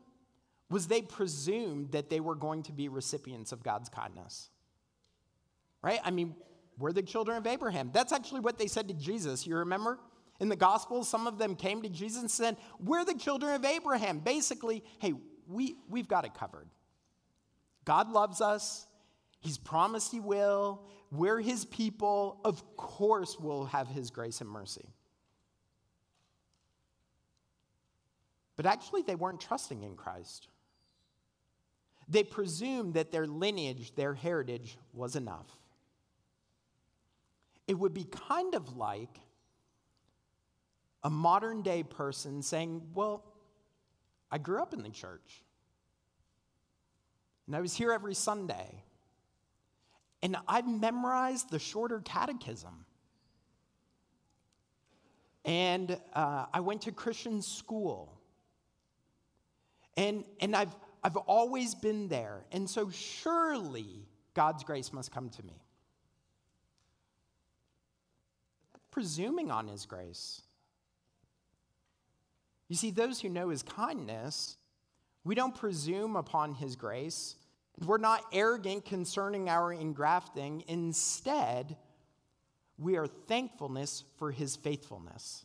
was 0.71 0.87
they 0.87 1.03
presumed 1.03 1.93
that 1.93 2.09
they 2.09 2.21
were 2.21 2.37
going 2.37 2.63
to 2.63 2.73
be 2.73 2.89
recipients 2.89 3.53
of 3.53 3.63
God's 3.63 3.89
kindness. 3.89 4.49
Right? 5.83 6.01
I 6.05 6.11
mean, 6.11 6.35
we're 6.79 6.93
the 6.93 7.03
children 7.03 7.37
of 7.37 7.47
Abraham. 7.47 7.91
That's 7.93 8.13
actually 8.13 8.41
what 8.41 8.59
they 8.59 8.69
said 8.69 8.89
to 8.89 8.95
Jesus. 8.95 9.47
You 9.47 9.57
remember? 9.57 9.99
In 10.43 10.49
the 10.49 10.57
Gospels, 10.57 11.09
some 11.09 11.29
of 11.29 11.39
them 11.39 11.55
came 11.55 11.83
to 11.83 11.89
Jesus 11.89 12.21
and 12.21 12.31
said, 12.31 12.57
We're 12.81 13.05
the 13.05 13.15
children 13.15 13.55
of 13.55 13.65
Abraham. 13.65 14.19
Basically, 14.19 14.83
hey, 14.99 15.15
we, 15.47 15.77
we've 15.89 16.09
got 16.09 16.25
it 16.25 16.35
covered. 16.35 16.67
God 17.85 18.11
loves 18.11 18.41
us. 18.41 18.89
He's 19.39 19.57
promised 19.57 20.11
He 20.11 20.19
will. 20.19 20.83
We're 21.13 21.39
His 21.39 21.65
people. 21.65 22.41
Of 22.45 22.77
course, 22.77 23.39
we'll 23.39 23.67
have 23.67 23.87
His 23.87 24.11
grace 24.11 24.41
and 24.41 24.51
mercy. 24.51 24.89
But 28.57 28.67
actually, 28.67 29.03
they 29.03 29.15
weren't 29.15 29.41
trusting 29.41 29.85
in 29.85 29.95
Christ. 29.95 30.49
They 32.09 32.25
presumed 32.25 32.95
that 32.95 33.13
their 33.13 33.29
lineage, 33.29 33.95
their 33.95 34.15
heritage, 34.15 34.77
was 34.93 35.15
enough. 35.15 35.47
It 37.69 37.79
would 37.79 37.95
be 37.95 38.09
kind 38.29 38.57
of 38.57 38.77
like 38.77 39.21
a 41.05 41.11
modern 41.11 41.63
day 41.63 41.83
person 41.83 42.43
saying, 42.43 42.83
Well, 42.95 43.25
I 44.31 44.39
grew 44.39 44.61
up 44.61 44.73
in 44.73 44.83
the 44.83 44.91
church. 44.91 45.43
And 47.47 47.57
I 47.57 47.61
was 47.61 47.75
here 47.75 47.93
every 47.93 48.15
Sunday. 48.15 48.83
And 50.23 50.37
I've 50.47 50.69
memorized 50.69 51.51
the 51.51 51.59
shorter 51.59 52.01
catechism. 52.01 52.87
And 55.45 55.99
uh, 56.15 56.47
I 56.55 56.61
went 56.61 56.83
to 56.83 56.93
Christian 56.93 57.43
school. 57.43 58.19
And, 59.97 60.25
and 60.41 60.55
I've, 60.55 60.75
I've 61.03 61.17
always 61.17 61.75
been 61.75 62.09
there. 62.09 62.45
And 62.53 62.71
so 62.71 62.91
surely 62.91 64.07
God's 64.35 64.63
grace 64.63 64.93
must 64.93 65.13
come 65.13 65.29
to 65.31 65.43
me. 65.43 65.61
Presuming 68.93 69.51
on 69.51 69.67
his 69.67 69.85
grace. 69.85 70.43
You 72.73 72.77
see, 72.77 72.91
those 72.91 73.21
who 73.21 73.29
know 73.29 73.51
his 73.51 73.63
kindness, 73.63 74.57
we 75.25 75.35
don't 75.35 75.55
presume 75.55 76.17
upon 76.17 76.55
his 76.55 76.75
grace. 76.75 77.37
We're 77.85 77.99
not 77.99 78.25
arrogant 78.33 78.87
concerning 78.87 79.51
our 79.51 79.75
engrafting. 79.75 80.65
Instead, 80.69 81.77
we 82.79 82.97
are 82.97 83.07
thankfulness 83.07 84.05
for 84.17 84.31
his 84.31 84.57
faithfulness. 84.57 85.45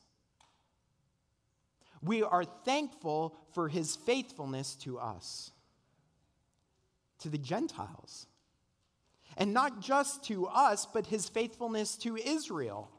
We 2.01 2.23
are 2.23 2.45
thankful 2.45 3.35
for 3.51 3.67
his 3.67 3.97
faithfulness 3.97 4.75
to 4.83 4.97
us, 4.97 5.51
to 7.19 7.27
the 7.27 7.37
Gentiles. 7.37 8.25
And 9.35 9.53
not 9.53 9.81
just 9.81 10.23
to 10.27 10.47
us, 10.47 10.85
but 10.85 11.07
his 11.07 11.27
faithfulness 11.27 11.97
to 11.97 12.15
Israel. 12.15 12.89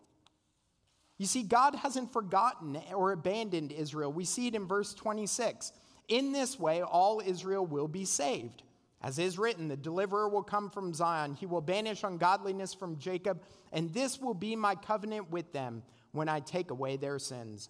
You 1.19 1.27
see, 1.27 1.43
God 1.43 1.75
hasn't 1.75 2.13
forgotten 2.13 2.79
or 2.95 3.13
abandoned 3.13 3.73
Israel. 3.73 4.13
We 4.13 4.25
see 4.25 4.47
it 4.47 4.55
in 4.55 4.67
verse 4.67 4.95
26. 4.95 5.73
In 6.09 6.33
this 6.33 6.59
way, 6.59 6.81
all 6.81 7.21
Israel 7.25 7.67
will 7.67 7.89
be 7.89 8.05
saved. 8.05 8.63
As 9.03 9.19
is 9.19 9.39
written, 9.39 9.69
the 9.69 9.77
deliverer 9.77 10.29
will 10.29 10.43
come 10.43 10.71
from 10.71 10.95
Zion. 10.95 11.35
He 11.35 11.47
will 11.47 11.61
banish 11.61 12.03
ungodliness 12.03 12.73
from 12.73 12.99
Jacob, 12.99 13.43
and 13.73 13.93
this 13.93 14.21
will 14.21 14.35
be 14.35 14.57
my 14.57 14.75
covenant 14.75 15.31
with 15.31 15.53
them 15.53 15.83
when 16.13 16.29
I 16.29 16.41
take 16.41 16.71
away 16.71 16.97
their 16.97 17.19
sins. 17.19 17.69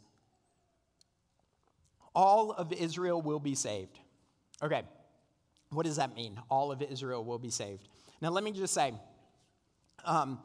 All 2.15 2.53
of 2.53 2.73
Israel 2.73 3.21
will 3.21 3.41
be 3.41 3.55
saved. 3.55 3.99
Okay, 4.63 4.83
what 5.71 5.85
does 5.85 5.97
that 5.97 6.15
mean? 6.15 6.41
All 6.51 6.73
of 6.73 6.81
Israel 6.83 7.25
will 7.25 7.39
be 7.39 7.51
saved. 7.51 7.89
Now, 8.21 8.31
let 8.31 8.43
me 8.43 8.53
just 8.53 8.75
say, 8.75 8.95
um, 10.05 10.41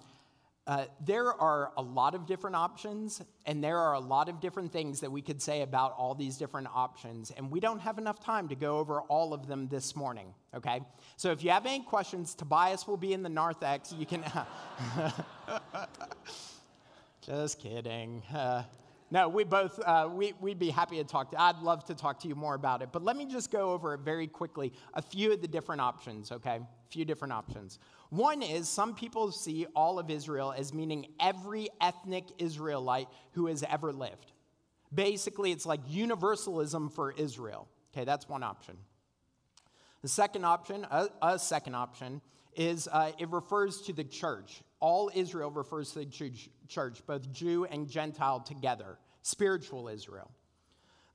uh, 0.66 0.86
there 1.06 1.34
are 1.34 1.74
a 1.76 1.82
lot 1.82 2.16
of 2.16 2.26
different 2.26 2.56
options, 2.56 3.22
and 3.46 3.62
there 3.62 3.78
are 3.78 3.94
a 3.94 4.00
lot 4.00 4.30
of 4.30 4.40
different 4.40 4.72
things 4.72 5.02
that 5.02 5.12
we 5.12 5.22
could 5.22 5.42
say 5.42 5.62
about 5.62 5.94
all 5.98 6.16
these 6.16 6.38
different 6.38 6.68
options, 6.74 7.32
and 7.32 7.52
we 7.52 7.60
don't 7.60 7.80
have 7.80 7.98
enough 7.98 8.24
time 8.24 8.48
to 8.48 8.56
go 8.56 8.78
over 8.78 9.02
all 9.02 9.34
of 9.34 9.46
them 9.48 9.68
this 9.68 9.94
morning, 9.94 10.34
okay? 10.56 10.80
So 11.18 11.32
if 11.32 11.44
you 11.44 11.50
have 11.50 11.66
any 11.66 11.84
questions, 11.84 12.34
Tobias 12.34 12.88
will 12.88 12.96
be 12.96 13.12
in 13.12 13.24
the 13.24 13.30
narthex. 13.30 13.92
You 13.92 14.06
can. 14.06 14.24
Just 17.26 17.60
kidding. 17.60 18.24
Uh, 18.34 18.64
no, 19.14 19.30
we 19.30 19.44
both, 19.44 19.80
uh, 19.86 20.10
we, 20.12 20.34
we'd 20.42 20.58
be 20.58 20.72
happy 20.72 20.98
to 20.98 21.04
talk 21.04 21.30
to 21.32 21.40
I'd 21.40 21.60
love 21.60 21.86
to 21.86 21.94
talk 21.94 22.20
to 22.22 22.28
you 22.28 22.34
more 22.34 22.56
about 22.56 22.82
it. 22.82 22.90
But 22.92 23.04
let 23.04 23.16
me 23.16 23.28
just 23.28 23.52
go 23.52 23.72
over 23.72 23.94
it 23.94 24.00
very 24.00 24.26
quickly 24.26 24.74
a 24.96 25.04
few 25.04 25.32
of 25.32 25.40
the 25.40 25.48
different 25.48 25.82
options, 25.82 26.32
okay? 26.32 26.56
A 26.56 26.68
few 26.90 27.06
different 27.06 27.32
options. 27.32 27.78
One 28.10 28.42
is 28.42 28.68
some 28.68 28.96
people 28.96 29.32
see 29.32 29.68
all 29.76 30.00
of 30.00 30.10
Israel 30.10 30.52
as 30.58 30.74
meaning 30.74 31.06
every 31.20 31.70
ethnic 31.80 32.26
Israelite 32.40 33.08
who 33.34 33.46
has 33.46 33.64
ever 33.70 33.94
lived. 33.94 34.32
Basically, 34.92 35.52
it's 35.52 35.68
like 35.68 35.82
universalism 35.88 36.90
for 36.90 37.12
Israel. 37.12 37.68
Okay, 37.96 38.06
that's 38.06 38.28
one 38.28 38.42
option. 38.42 38.78
The 40.02 40.08
second 40.08 40.44
option, 40.44 40.88
a, 40.90 41.10
a 41.22 41.38
second 41.38 41.76
option, 41.76 42.20
is 42.56 42.88
uh, 42.92 43.12
it 43.20 43.30
refers 43.30 43.82
to 43.82 43.94
the 43.94 44.04
church. 44.04 44.64
All 44.80 45.12
Israel 45.14 45.52
refers 45.52 45.92
to 45.92 46.00
the 46.00 46.32
church, 46.68 47.06
both 47.06 47.32
Jew 47.32 47.66
and 47.66 47.90
Gentile 47.90 48.42
together, 48.42 48.98
spiritual 49.24 49.88
Israel. 49.88 50.32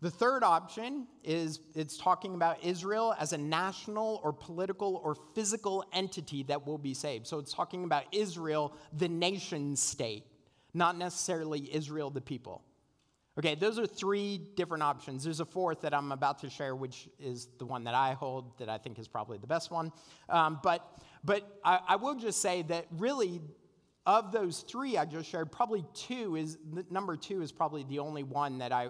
The 0.01 0.11
third 0.11 0.44
option 0.44 1.09
is 1.25 1.61
it's 1.75 1.97
talking 1.97 2.35
about 2.35 2.62
Israel 2.62 3.14
as 3.18 3.33
a 3.33 3.38
national 3.38 4.21
or 4.23 4.33
political 4.33 5.01
or 5.03 5.16
physical 5.35 5.85
entity 5.92 6.44
that 6.44 6.66
will 6.66 6.79
be 6.79 6.94
saved. 6.94 7.27
So 7.27 7.38
it's 7.38 7.53
talking 7.53 7.83
about 7.85 8.05
Israel, 8.12 8.75
the 8.92 9.09
nation 9.09 9.75
state, 9.75 10.25
not 10.73 10.97
necessarily 10.97 11.68
Israel, 11.75 12.11
the 12.11 12.21
people. 12.21 12.62
Okay, 13.38 13.55
those 13.55 13.79
are 13.79 13.87
three 13.87 14.38
different 14.57 14.83
options. 14.83 15.23
There's 15.23 15.38
a 15.40 15.44
fourth 15.44 15.83
that 15.83 15.94
I'm 15.94 16.11
about 16.11 16.40
to 16.40 16.51
share, 16.51 16.75
which 16.75 17.09
is 17.21 17.49
the 17.59 17.66
one 17.66 17.85
that 17.85 17.94
I 17.94 18.14
hold, 18.14 18.59
that 18.59 18.68
I 18.68 18.79
think 18.79 18.99
is 18.99 19.07
probably 19.07 19.38
the 19.38 19.47
best 19.47 19.71
one. 19.71 19.92
Um, 20.29 20.59
but 20.62 20.85
but 21.25 21.59
I, 21.64 21.81
I, 21.88 21.97
will 21.97 22.14
just 22.14 22.40
say 22.40 22.62
that 22.62 22.87
really, 22.97 23.40
of 24.09 24.33
those 24.33 24.61
three 24.62 24.97
I 24.97 25.05
just 25.05 25.29
shared, 25.29 25.53
probably 25.53 25.85
two 25.92 26.35
is 26.35 26.57
number 26.90 27.14
two 27.14 27.42
is 27.42 27.53
probably 27.53 27.85
the 27.85 27.99
only 27.99 28.23
one 28.23 28.59
that 28.59 28.73
I 28.73 28.88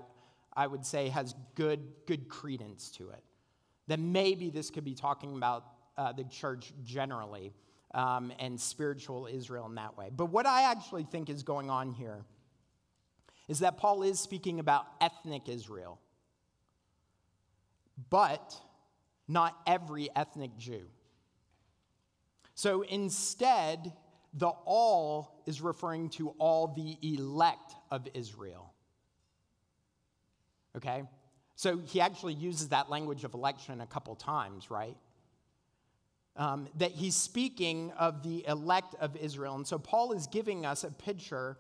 I 0.55 0.67
would 0.67 0.87
say 0.87 1.09
has 1.09 1.35
good 1.57 1.81
good 2.07 2.29
credence 2.29 2.91
to 2.93 3.11
it. 3.11 3.23
That 3.89 3.99
maybe 3.99 4.49
this 4.49 4.71
could 4.71 4.85
be 4.85 4.95
talking 4.95 5.37
about 5.37 5.65
uh, 5.97 6.13
the 6.13 6.23
church 6.25 6.73
generally 6.85 7.53
um, 7.95 8.33
and 8.39 8.61
spiritual 8.61 9.27
Israel 9.27 9.67
in 9.67 9.75
that 9.75 9.99
way. 9.99 10.09
But 10.15 10.27
what 10.27 10.47
I 10.47 10.71
actually 10.71 11.03
think 11.03 11.29
is 11.29 11.43
going 11.43 11.69
on 11.69 11.91
here 11.93 12.25
is 13.49 13.59
that 13.59 13.77
Paul 13.77 14.05
is 14.05 14.21
speaking 14.21 14.61
about 14.61 14.87
ethnic 15.01 15.49
Israel, 15.49 15.99
but 18.09 18.55
not 19.27 19.59
every 19.67 20.11
ethnic 20.15 20.57
Jew. 20.59 20.85
So 22.55 22.83
instead, 22.83 23.93
the 24.35 24.49
all 24.49 25.43
is 25.47 25.61
referring 25.61 26.11
to 26.11 26.31
all 26.39 26.69
the 26.69 26.97
elect 27.03 27.75
of 27.91 28.07
Israel. 28.15 28.73
Okay? 30.77 31.03
So 31.57 31.79
he 31.79 32.01
actually 32.01 32.35
uses 32.35 32.69
that 32.69 32.89
language 32.89 33.25
of 33.25 33.35
election 33.35 33.81
a 33.81 33.87
couple 33.87 34.15
times, 34.15 34.71
right? 34.71 34.97
Um, 36.37 36.69
that 36.77 36.93
he's 36.93 37.17
speaking 37.17 37.91
of 37.99 38.23
the 38.23 38.47
elect 38.47 38.95
of 39.01 39.17
Israel. 39.17 39.57
And 39.57 39.67
so 39.67 39.79
Paul 39.79 40.13
is 40.13 40.29
giving 40.29 40.65
us 40.65 40.85
a 40.85 40.91
picture 40.91 41.57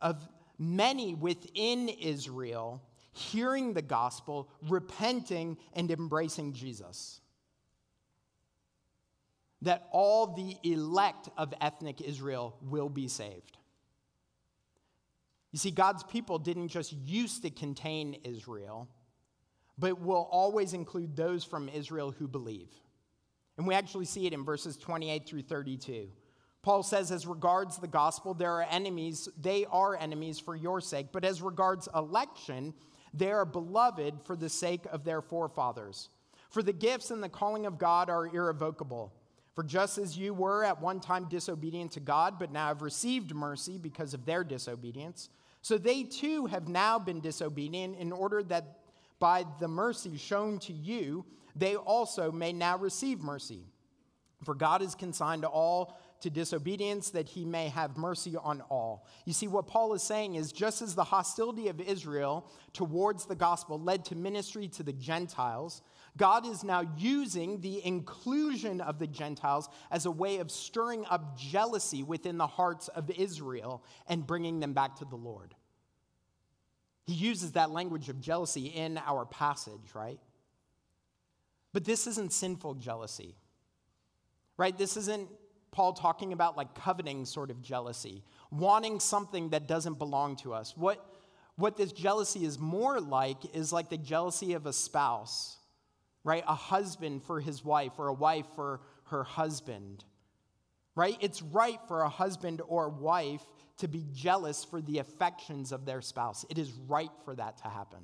of 0.00 0.28
many 0.58 1.14
within 1.14 1.88
Israel 1.88 2.82
hearing 3.12 3.74
the 3.74 3.82
gospel, 3.82 4.48
repenting, 4.68 5.58
and 5.74 5.90
embracing 5.90 6.52
Jesus. 6.52 7.20
That 9.62 9.88
all 9.90 10.34
the 10.34 10.56
elect 10.62 11.28
of 11.36 11.54
ethnic 11.60 12.00
Israel 12.00 12.56
will 12.62 12.88
be 12.88 13.08
saved. 13.08 13.56
You 15.52 15.58
see, 15.58 15.70
God's 15.70 16.02
people 16.02 16.38
didn't 16.38 16.68
just 16.68 16.92
used 16.92 17.42
to 17.42 17.50
contain 17.50 18.14
Israel, 18.24 18.88
but 19.78 20.00
will 20.00 20.28
always 20.30 20.72
include 20.72 21.14
those 21.16 21.44
from 21.44 21.68
Israel 21.68 22.10
who 22.10 22.26
believe. 22.26 22.70
And 23.58 23.66
we 23.66 23.74
actually 23.74 24.06
see 24.06 24.26
it 24.26 24.32
in 24.32 24.44
verses 24.44 24.76
28 24.76 25.26
through 25.26 25.42
32. 25.42 26.08
Paul 26.62 26.82
says, 26.82 27.10
as 27.10 27.26
regards 27.26 27.78
the 27.78 27.88
gospel, 27.88 28.34
there 28.34 28.52
are 28.52 28.66
enemies, 28.70 29.28
they 29.40 29.66
are 29.66 29.96
enemies 29.96 30.38
for 30.38 30.54
your 30.54 30.80
sake, 30.80 31.08
but 31.12 31.24
as 31.24 31.42
regards 31.42 31.88
election, 31.94 32.72
they 33.12 33.30
are 33.32 33.44
beloved 33.44 34.14
for 34.24 34.36
the 34.36 34.48
sake 34.48 34.86
of 34.90 35.04
their 35.04 35.20
forefathers. 35.20 36.08
For 36.50 36.62
the 36.62 36.72
gifts 36.72 37.10
and 37.10 37.22
the 37.22 37.28
calling 37.28 37.66
of 37.66 37.78
God 37.78 38.08
are 38.08 38.26
irrevocable. 38.26 39.12
For 39.54 39.62
just 39.62 39.98
as 39.98 40.16
you 40.16 40.32
were 40.32 40.64
at 40.64 40.80
one 40.80 41.00
time 41.00 41.26
disobedient 41.28 41.92
to 41.92 42.00
God, 42.00 42.38
but 42.38 42.52
now 42.52 42.68
have 42.68 42.82
received 42.82 43.34
mercy 43.34 43.78
because 43.78 44.14
of 44.14 44.24
their 44.24 44.44
disobedience, 44.44 45.28
so 45.60 45.78
they 45.78 46.02
too 46.02 46.46
have 46.46 46.68
now 46.68 46.98
been 46.98 47.20
disobedient 47.20 47.96
in 47.98 48.12
order 48.12 48.42
that 48.44 48.78
by 49.20 49.44
the 49.60 49.68
mercy 49.68 50.16
shown 50.16 50.58
to 50.60 50.72
you, 50.72 51.24
they 51.54 51.76
also 51.76 52.32
may 52.32 52.52
now 52.52 52.76
receive 52.76 53.20
mercy. 53.20 53.64
For 54.42 54.54
God 54.54 54.82
is 54.82 54.96
consigned 54.96 55.42
to 55.42 55.48
all 55.48 55.96
to 56.22 56.30
disobedience, 56.30 57.10
that 57.10 57.28
he 57.28 57.44
may 57.44 57.68
have 57.68 57.96
mercy 57.96 58.36
on 58.36 58.60
all. 58.62 59.06
You 59.24 59.32
see, 59.32 59.48
what 59.48 59.66
Paul 59.66 59.92
is 59.94 60.02
saying 60.02 60.36
is 60.36 60.52
just 60.52 60.80
as 60.80 60.94
the 60.94 61.04
hostility 61.04 61.68
of 61.68 61.80
Israel 61.80 62.48
towards 62.72 63.26
the 63.26 63.34
gospel 63.34 63.80
led 63.80 64.04
to 64.06 64.14
ministry 64.14 64.68
to 64.68 64.82
the 64.84 64.92
Gentiles, 64.92 65.82
God 66.16 66.46
is 66.46 66.62
now 66.62 66.82
using 66.98 67.60
the 67.60 67.84
inclusion 67.84 68.80
of 68.80 68.98
the 68.98 69.06
Gentiles 69.06 69.68
as 69.90 70.04
a 70.04 70.10
way 70.10 70.38
of 70.38 70.50
stirring 70.50 71.06
up 71.08 71.38
jealousy 71.38 72.02
within 72.02 72.36
the 72.36 72.46
hearts 72.46 72.88
of 72.88 73.10
Israel 73.10 73.82
and 74.06 74.26
bringing 74.26 74.60
them 74.60 74.74
back 74.74 74.96
to 74.96 75.04
the 75.06 75.16
Lord. 75.16 75.54
He 77.06 77.14
uses 77.14 77.52
that 77.52 77.70
language 77.70 78.08
of 78.08 78.20
jealousy 78.20 78.66
in 78.66 78.98
our 78.98 79.24
passage, 79.24 79.94
right? 79.94 80.20
But 81.72 81.84
this 81.84 82.06
isn't 82.06 82.32
sinful 82.32 82.74
jealousy, 82.74 83.34
right? 84.56 84.76
This 84.76 84.96
isn't 84.96 85.28
Paul 85.70 85.94
talking 85.94 86.34
about 86.34 86.56
like 86.56 86.74
coveting 86.74 87.24
sort 87.24 87.50
of 87.50 87.62
jealousy, 87.62 88.22
wanting 88.50 89.00
something 89.00 89.48
that 89.50 89.66
doesn't 89.66 89.98
belong 89.98 90.36
to 90.36 90.52
us. 90.52 90.76
What, 90.76 91.04
what 91.56 91.78
this 91.78 91.92
jealousy 91.92 92.44
is 92.44 92.58
more 92.58 93.00
like 93.00 93.54
is 93.54 93.72
like 93.72 93.88
the 93.88 93.96
jealousy 93.96 94.52
of 94.52 94.66
a 94.66 94.72
spouse, 94.72 95.56
right? 96.24 96.44
A 96.46 96.54
husband 96.54 97.22
for 97.24 97.40
his 97.40 97.64
wife 97.64 97.92
or 97.98 98.08
a 98.08 98.14
wife 98.14 98.46
for 98.54 98.80
her 99.06 99.24
husband, 99.24 100.04
right? 100.94 101.16
It's 101.20 101.42
right 101.42 101.78
for 101.88 102.02
a 102.02 102.08
husband 102.08 102.62
or 102.66 102.88
wife 102.88 103.42
to 103.78 103.88
be 103.88 104.06
jealous 104.12 104.64
for 104.64 104.80
the 104.80 104.98
affections 104.98 105.72
of 105.72 105.84
their 105.84 106.00
spouse. 106.00 106.44
It 106.48 106.58
is 106.58 106.72
right 106.86 107.10
for 107.24 107.34
that 107.34 107.58
to 107.58 107.68
happen. 107.68 108.00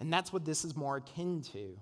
And 0.00 0.12
that's 0.12 0.32
what 0.32 0.44
this 0.44 0.64
is 0.64 0.74
more 0.74 0.96
akin 0.96 1.42
to. 1.52 1.78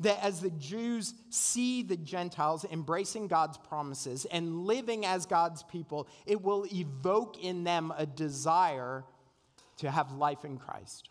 That 0.00 0.22
as 0.24 0.40
the 0.40 0.50
Jews 0.50 1.14
see 1.30 1.84
the 1.84 1.96
Gentiles 1.96 2.66
embracing 2.70 3.28
God's 3.28 3.56
promises 3.56 4.24
and 4.24 4.64
living 4.64 5.06
as 5.06 5.24
God's 5.24 5.62
people, 5.62 6.08
it 6.26 6.42
will 6.42 6.66
evoke 6.72 7.42
in 7.42 7.62
them 7.62 7.92
a 7.96 8.04
desire 8.04 9.04
to 9.78 9.90
have 9.90 10.12
life 10.12 10.44
in 10.44 10.58
Christ. 10.58 11.10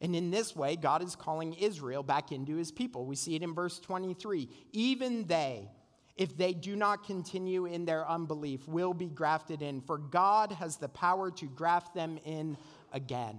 And 0.00 0.16
in 0.16 0.30
this 0.30 0.56
way, 0.56 0.76
God 0.76 1.02
is 1.02 1.14
calling 1.14 1.54
Israel 1.54 2.02
back 2.02 2.32
into 2.32 2.56
his 2.56 2.72
people. 2.72 3.04
We 3.04 3.16
see 3.16 3.34
it 3.36 3.42
in 3.42 3.54
verse 3.54 3.78
23. 3.78 4.48
Even 4.72 5.26
they, 5.26 5.68
if 6.16 6.36
they 6.36 6.54
do 6.54 6.74
not 6.74 7.04
continue 7.04 7.66
in 7.66 7.84
their 7.84 8.08
unbelief, 8.08 8.66
will 8.66 8.94
be 8.94 9.08
grafted 9.08 9.60
in, 9.60 9.82
for 9.82 9.98
God 9.98 10.52
has 10.52 10.76
the 10.76 10.88
power 10.88 11.30
to 11.32 11.46
graft 11.46 11.94
them 11.94 12.18
in 12.24 12.56
again. 12.92 13.38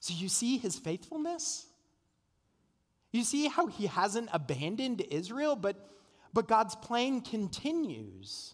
So 0.00 0.12
you 0.14 0.28
see 0.28 0.58
his 0.58 0.78
faithfulness? 0.78 1.66
You 3.10 3.24
see 3.24 3.48
how 3.48 3.68
he 3.68 3.86
hasn't 3.86 4.28
abandoned 4.32 5.00
Israel, 5.10 5.56
but, 5.56 5.76
but 6.34 6.46
God's 6.46 6.76
plan 6.76 7.22
continues. 7.22 8.52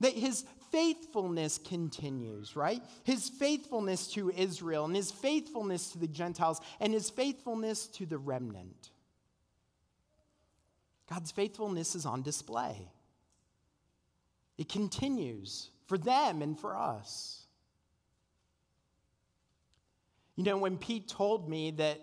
That 0.00 0.14
his 0.14 0.44
faithfulness 0.72 1.58
continues, 1.58 2.56
right? 2.56 2.82
His 3.04 3.28
faithfulness 3.28 4.08
to 4.14 4.30
Israel, 4.30 4.86
and 4.86 4.96
his 4.96 5.12
faithfulness 5.12 5.92
to 5.92 5.98
the 5.98 6.08
Gentiles, 6.08 6.60
and 6.80 6.92
his 6.92 7.10
faithfulness 7.10 7.86
to 7.88 8.06
the 8.06 8.18
remnant. 8.18 8.90
God's 11.08 11.30
faithfulness 11.30 11.94
is 11.94 12.06
on 12.06 12.22
display. 12.22 12.88
It 14.56 14.68
continues 14.68 15.68
for 15.86 15.98
them 15.98 16.42
and 16.42 16.58
for 16.58 16.76
us. 16.76 17.44
You 20.36 20.44
know, 20.44 20.56
when 20.56 20.78
Pete 20.78 21.08
told 21.08 21.48
me 21.48 21.72
that 21.72 22.00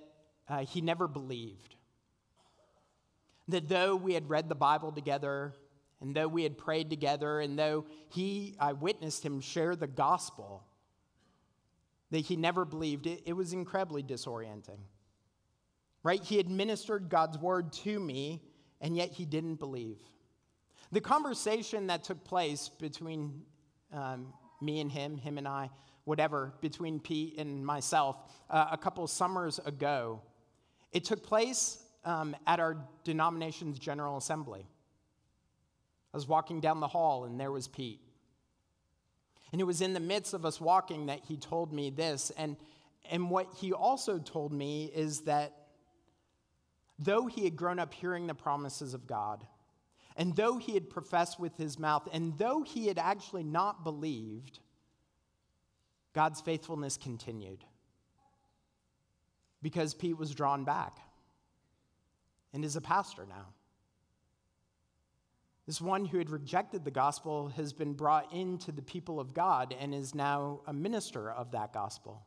uh, 0.48 0.60
he 0.60 0.82
never 0.82 1.08
believed, 1.08 1.76
that 3.48 3.68
though 3.68 3.96
we 3.96 4.14
had 4.14 4.30
read 4.30 4.48
the 4.48 4.56
Bible 4.56 4.92
together, 4.92 5.54
and 6.02 6.16
though 6.16 6.28
we 6.28 6.44
had 6.44 6.58
prayed 6.58 6.90
together, 6.90 7.40
and 7.42 7.60
though 7.60 7.86
he, 8.10 8.56
I 8.60 8.74
witnessed 8.74 9.26
him 9.26 9.42
share 9.42 9.76
the 9.76 9.88
gospel, 9.88 10.64
that 12.12 12.20
he 12.20 12.36
never 12.36 12.66
believed, 12.66 13.06
it, 13.06 13.24
it 13.26 13.34
was 13.34 13.54
incredibly 13.54 14.02
disorienting. 14.02 14.80
Right? 16.02 16.24
He 16.24 16.40
administered 16.40 17.10
God's 17.10 17.38
word 17.38 17.74
to 17.74 18.00
me, 18.00 18.42
and 18.80 18.96
yet 18.96 19.12
he 19.12 19.26
didn't 19.26 19.56
believe. 19.56 19.98
The 20.92 21.02
conversation 21.02 21.88
that 21.88 22.04
took 22.04 22.24
place 22.24 22.70
between 22.70 23.42
um, 23.92 24.34
me 24.62 24.80
and 24.80 24.90
him, 24.90 25.18
him 25.18 25.38
and 25.38 25.48
I, 25.48 25.70
whatever, 26.06 26.54
between 26.62 27.00
Pete 27.00 27.38
and 27.38 27.64
myself, 27.64 28.18
uh, 28.50 28.68
a 28.72 28.78
couple 28.78 29.06
summers 29.06 29.60
ago. 29.66 30.22
It 30.92 31.04
took 31.04 31.22
place 31.22 31.84
um, 32.06 32.36
at 32.48 32.60
our 32.60 32.78
denomination's 33.04 33.78
General 33.78 34.18
Assembly. 34.18 34.66
I 36.14 36.18
was 36.18 36.28
walking 36.28 36.60
down 36.60 36.80
the 36.80 36.88
hall, 36.88 37.26
and 37.26 37.40
there 37.40 37.52
was 37.52 37.68
Pete. 37.68 38.02
And 39.52 39.62
it 39.62 39.64
was 39.64 39.82
in 39.82 39.94
the 39.94 40.00
midst 40.00 40.34
of 40.34 40.46
us 40.46 40.60
walking 40.60 41.08
that 41.08 41.22
he 41.28 41.38
told 41.38 41.74
me 41.74 41.90
this. 41.90 42.32
And, 42.38 42.56
and 43.10 43.30
what 43.30 43.48
he 43.58 43.74
also 43.74 44.20
told 44.20 44.52
me 44.52 44.92
is 44.94 45.22
that 45.22 45.68
though 46.98 47.28
he 47.28 47.44
had 47.46 47.56
grown 47.56 47.80
up 47.80 47.94
hearing 47.94 48.28
the 48.28 48.36
promises 48.36 48.94
of 48.94 49.08
God, 49.08 49.46
and 50.16 50.36
though 50.36 50.58
he 50.58 50.74
had 50.74 50.90
professed 50.90 51.40
with 51.40 51.56
his 51.58 51.80
mouth, 51.80 52.08
and 52.12 52.38
though 52.38 52.62
he 52.62 52.88
had 52.88 52.98
actually 52.98 53.44
not 53.44 53.84
believed, 53.84 54.60
God's 56.14 56.42
faithfulness 56.42 56.98
continued 56.98 57.64
because 59.62 59.94
Pete 59.94 60.18
was 60.18 60.34
drawn 60.34 60.64
back 60.64 60.98
and 62.54 62.66
is 62.66 62.76
a 62.76 62.82
pastor 62.82 63.26
now. 63.28 63.46
This 65.70 65.80
one 65.80 66.04
who 66.04 66.18
had 66.18 66.32
rejected 66.32 66.84
the 66.84 66.90
gospel 66.90 67.50
has 67.50 67.74
been 67.74 67.94
brought 67.94 68.34
into 68.34 68.72
the 68.72 68.82
people 68.82 69.20
of 69.20 69.36
God 69.36 69.76
and 69.80 69.94
is 69.94 70.16
now 70.16 70.62
a 70.66 70.74
minister 70.74 71.30
of 71.30 71.52
that 71.52 71.74
gospel. 71.74 72.26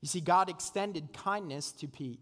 You 0.00 0.08
see, 0.08 0.22
God 0.22 0.48
extended 0.48 1.12
kindness 1.12 1.72
to 1.72 1.88
Pete. 1.88 2.20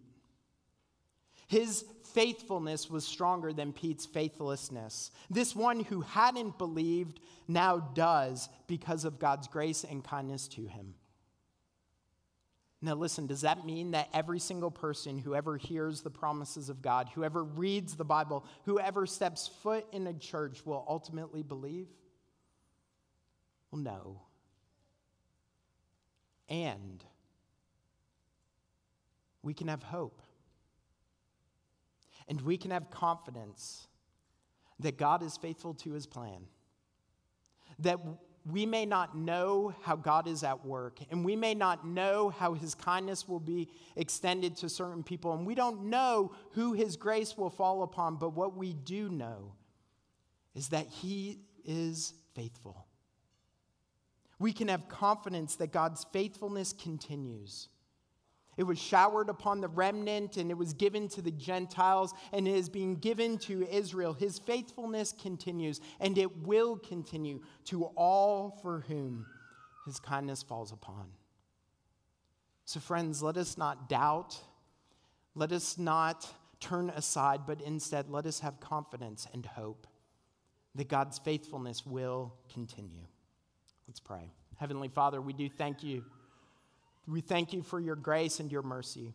His 1.46 1.84
faithfulness 2.12 2.90
was 2.90 3.06
stronger 3.06 3.52
than 3.52 3.72
Pete's 3.72 4.04
faithlessness. 4.04 5.12
This 5.30 5.54
one 5.54 5.78
who 5.84 6.00
hadn't 6.00 6.58
believed 6.58 7.20
now 7.46 7.78
does 7.78 8.48
because 8.66 9.04
of 9.04 9.20
God's 9.20 9.46
grace 9.46 9.84
and 9.84 10.02
kindness 10.02 10.48
to 10.48 10.66
him. 10.66 10.94
Now, 12.80 12.94
listen, 12.94 13.26
does 13.26 13.40
that 13.40 13.66
mean 13.66 13.90
that 13.90 14.08
every 14.14 14.38
single 14.38 14.70
person 14.70 15.18
who 15.18 15.34
ever 15.34 15.56
hears 15.56 16.02
the 16.02 16.10
promises 16.10 16.68
of 16.68 16.80
God, 16.80 17.08
whoever 17.12 17.42
reads 17.42 17.96
the 17.96 18.04
Bible, 18.04 18.44
whoever 18.66 19.04
steps 19.04 19.48
foot 19.62 19.84
in 19.92 20.06
a 20.06 20.12
church 20.12 20.64
will 20.64 20.84
ultimately 20.88 21.42
believe? 21.42 21.88
Well, 23.70 23.82
no. 23.82 24.22
And 26.48 27.04
we 29.42 29.54
can 29.54 29.66
have 29.68 29.82
hope. 29.82 30.22
And 32.28 32.40
we 32.42 32.58
can 32.58 32.70
have 32.70 32.90
confidence 32.90 33.88
that 34.78 34.96
God 34.96 35.22
is 35.24 35.36
faithful 35.36 35.74
to 35.74 35.92
his 35.92 36.06
plan. 36.06 36.44
That 37.80 37.98
we 38.50 38.64
may 38.66 38.86
not 38.86 39.16
know 39.16 39.74
how 39.82 39.96
God 39.96 40.26
is 40.26 40.42
at 40.42 40.64
work, 40.64 41.00
and 41.10 41.24
we 41.24 41.36
may 41.36 41.54
not 41.54 41.86
know 41.86 42.30
how 42.30 42.54
his 42.54 42.74
kindness 42.74 43.28
will 43.28 43.40
be 43.40 43.68
extended 43.96 44.56
to 44.56 44.68
certain 44.68 45.02
people, 45.02 45.34
and 45.34 45.46
we 45.46 45.54
don't 45.54 45.84
know 45.84 46.32
who 46.52 46.72
his 46.72 46.96
grace 46.96 47.36
will 47.36 47.50
fall 47.50 47.82
upon, 47.82 48.16
but 48.16 48.30
what 48.30 48.56
we 48.56 48.72
do 48.72 49.08
know 49.08 49.52
is 50.54 50.68
that 50.68 50.86
he 50.86 51.40
is 51.64 52.14
faithful. 52.34 52.86
We 54.38 54.52
can 54.52 54.68
have 54.68 54.88
confidence 54.88 55.56
that 55.56 55.72
God's 55.72 56.06
faithfulness 56.12 56.72
continues. 56.72 57.68
It 58.58 58.64
was 58.64 58.78
showered 58.78 59.28
upon 59.30 59.60
the 59.60 59.68
remnant 59.68 60.36
and 60.36 60.50
it 60.50 60.58
was 60.58 60.74
given 60.74 61.06
to 61.10 61.22
the 61.22 61.30
Gentiles 61.30 62.12
and 62.32 62.48
it 62.48 62.56
is 62.56 62.68
being 62.68 62.96
given 62.96 63.38
to 63.38 63.66
Israel. 63.70 64.12
His 64.12 64.40
faithfulness 64.40 65.14
continues 65.22 65.80
and 66.00 66.18
it 66.18 66.38
will 66.38 66.76
continue 66.76 67.40
to 67.66 67.84
all 67.94 68.58
for 68.60 68.80
whom 68.88 69.24
his 69.86 70.00
kindness 70.00 70.42
falls 70.42 70.72
upon. 70.72 71.06
So, 72.64 72.80
friends, 72.80 73.22
let 73.22 73.36
us 73.36 73.56
not 73.56 73.88
doubt, 73.88 74.36
let 75.36 75.52
us 75.52 75.78
not 75.78 76.28
turn 76.58 76.90
aside, 76.90 77.42
but 77.46 77.60
instead 77.60 78.10
let 78.10 78.26
us 78.26 78.40
have 78.40 78.58
confidence 78.58 79.28
and 79.32 79.46
hope 79.46 79.86
that 80.74 80.88
God's 80.88 81.18
faithfulness 81.20 81.86
will 81.86 82.34
continue. 82.52 83.06
Let's 83.86 84.00
pray. 84.00 84.32
Heavenly 84.56 84.88
Father, 84.88 85.20
we 85.20 85.32
do 85.32 85.48
thank 85.48 85.84
you. 85.84 86.04
We 87.08 87.22
thank 87.22 87.54
you 87.54 87.62
for 87.62 87.80
your 87.80 87.96
grace 87.96 88.38
and 88.38 88.52
your 88.52 88.62
mercy, 88.62 89.14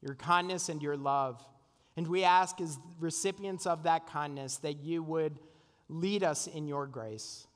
your 0.00 0.14
kindness 0.14 0.70
and 0.70 0.82
your 0.82 0.96
love. 0.96 1.44
And 1.96 2.08
we 2.08 2.24
ask, 2.24 2.60
as 2.60 2.78
recipients 2.98 3.66
of 3.66 3.82
that 3.82 4.06
kindness, 4.06 4.56
that 4.58 4.82
you 4.82 5.02
would 5.02 5.38
lead 5.88 6.24
us 6.24 6.46
in 6.46 6.66
your 6.66 6.86
grace. 6.86 7.46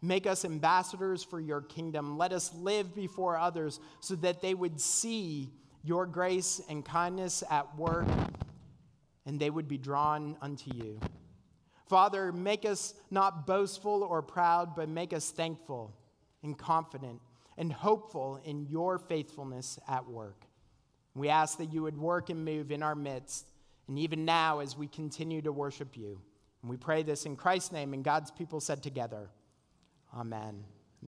Make 0.00 0.26
us 0.26 0.44
ambassadors 0.44 1.22
for 1.22 1.40
your 1.40 1.60
kingdom. 1.60 2.16
Let 2.16 2.32
us 2.32 2.54
live 2.54 2.94
before 2.94 3.36
others 3.36 3.80
so 4.00 4.14
that 4.16 4.40
they 4.40 4.54
would 4.54 4.80
see 4.80 5.50
your 5.84 6.06
grace 6.06 6.60
and 6.68 6.84
kindness 6.84 7.44
at 7.50 7.76
work 7.76 8.06
and 9.26 9.38
they 9.38 9.50
would 9.50 9.68
be 9.68 9.76
drawn 9.76 10.36
unto 10.40 10.74
you. 10.74 10.98
Father, 11.86 12.32
make 12.32 12.64
us 12.64 12.94
not 13.10 13.46
boastful 13.46 14.02
or 14.02 14.22
proud, 14.22 14.74
but 14.74 14.88
make 14.88 15.12
us 15.12 15.30
thankful 15.30 15.94
and 16.42 16.56
confident 16.56 17.20
and 17.58 17.72
hopeful 17.72 18.40
in 18.44 18.66
your 18.66 18.98
faithfulness 18.98 19.78
at 19.86 20.08
work. 20.08 20.46
We 21.14 21.28
ask 21.28 21.58
that 21.58 21.72
you 21.72 21.82
would 21.82 21.98
work 21.98 22.30
and 22.30 22.44
move 22.44 22.70
in 22.70 22.82
our 22.82 22.94
midst, 22.94 23.50
and 23.88 23.98
even 23.98 24.24
now 24.24 24.60
as 24.60 24.76
we 24.76 24.86
continue 24.86 25.42
to 25.42 25.52
worship 25.52 25.96
you. 25.96 26.20
And 26.62 26.70
we 26.70 26.76
pray 26.76 27.02
this 27.02 27.26
in 27.26 27.36
Christ's 27.36 27.72
name, 27.72 27.92
and 27.92 28.04
God's 28.04 28.30
people 28.30 28.60
said 28.60 28.82
together, 28.82 29.28
Amen. 30.16 30.64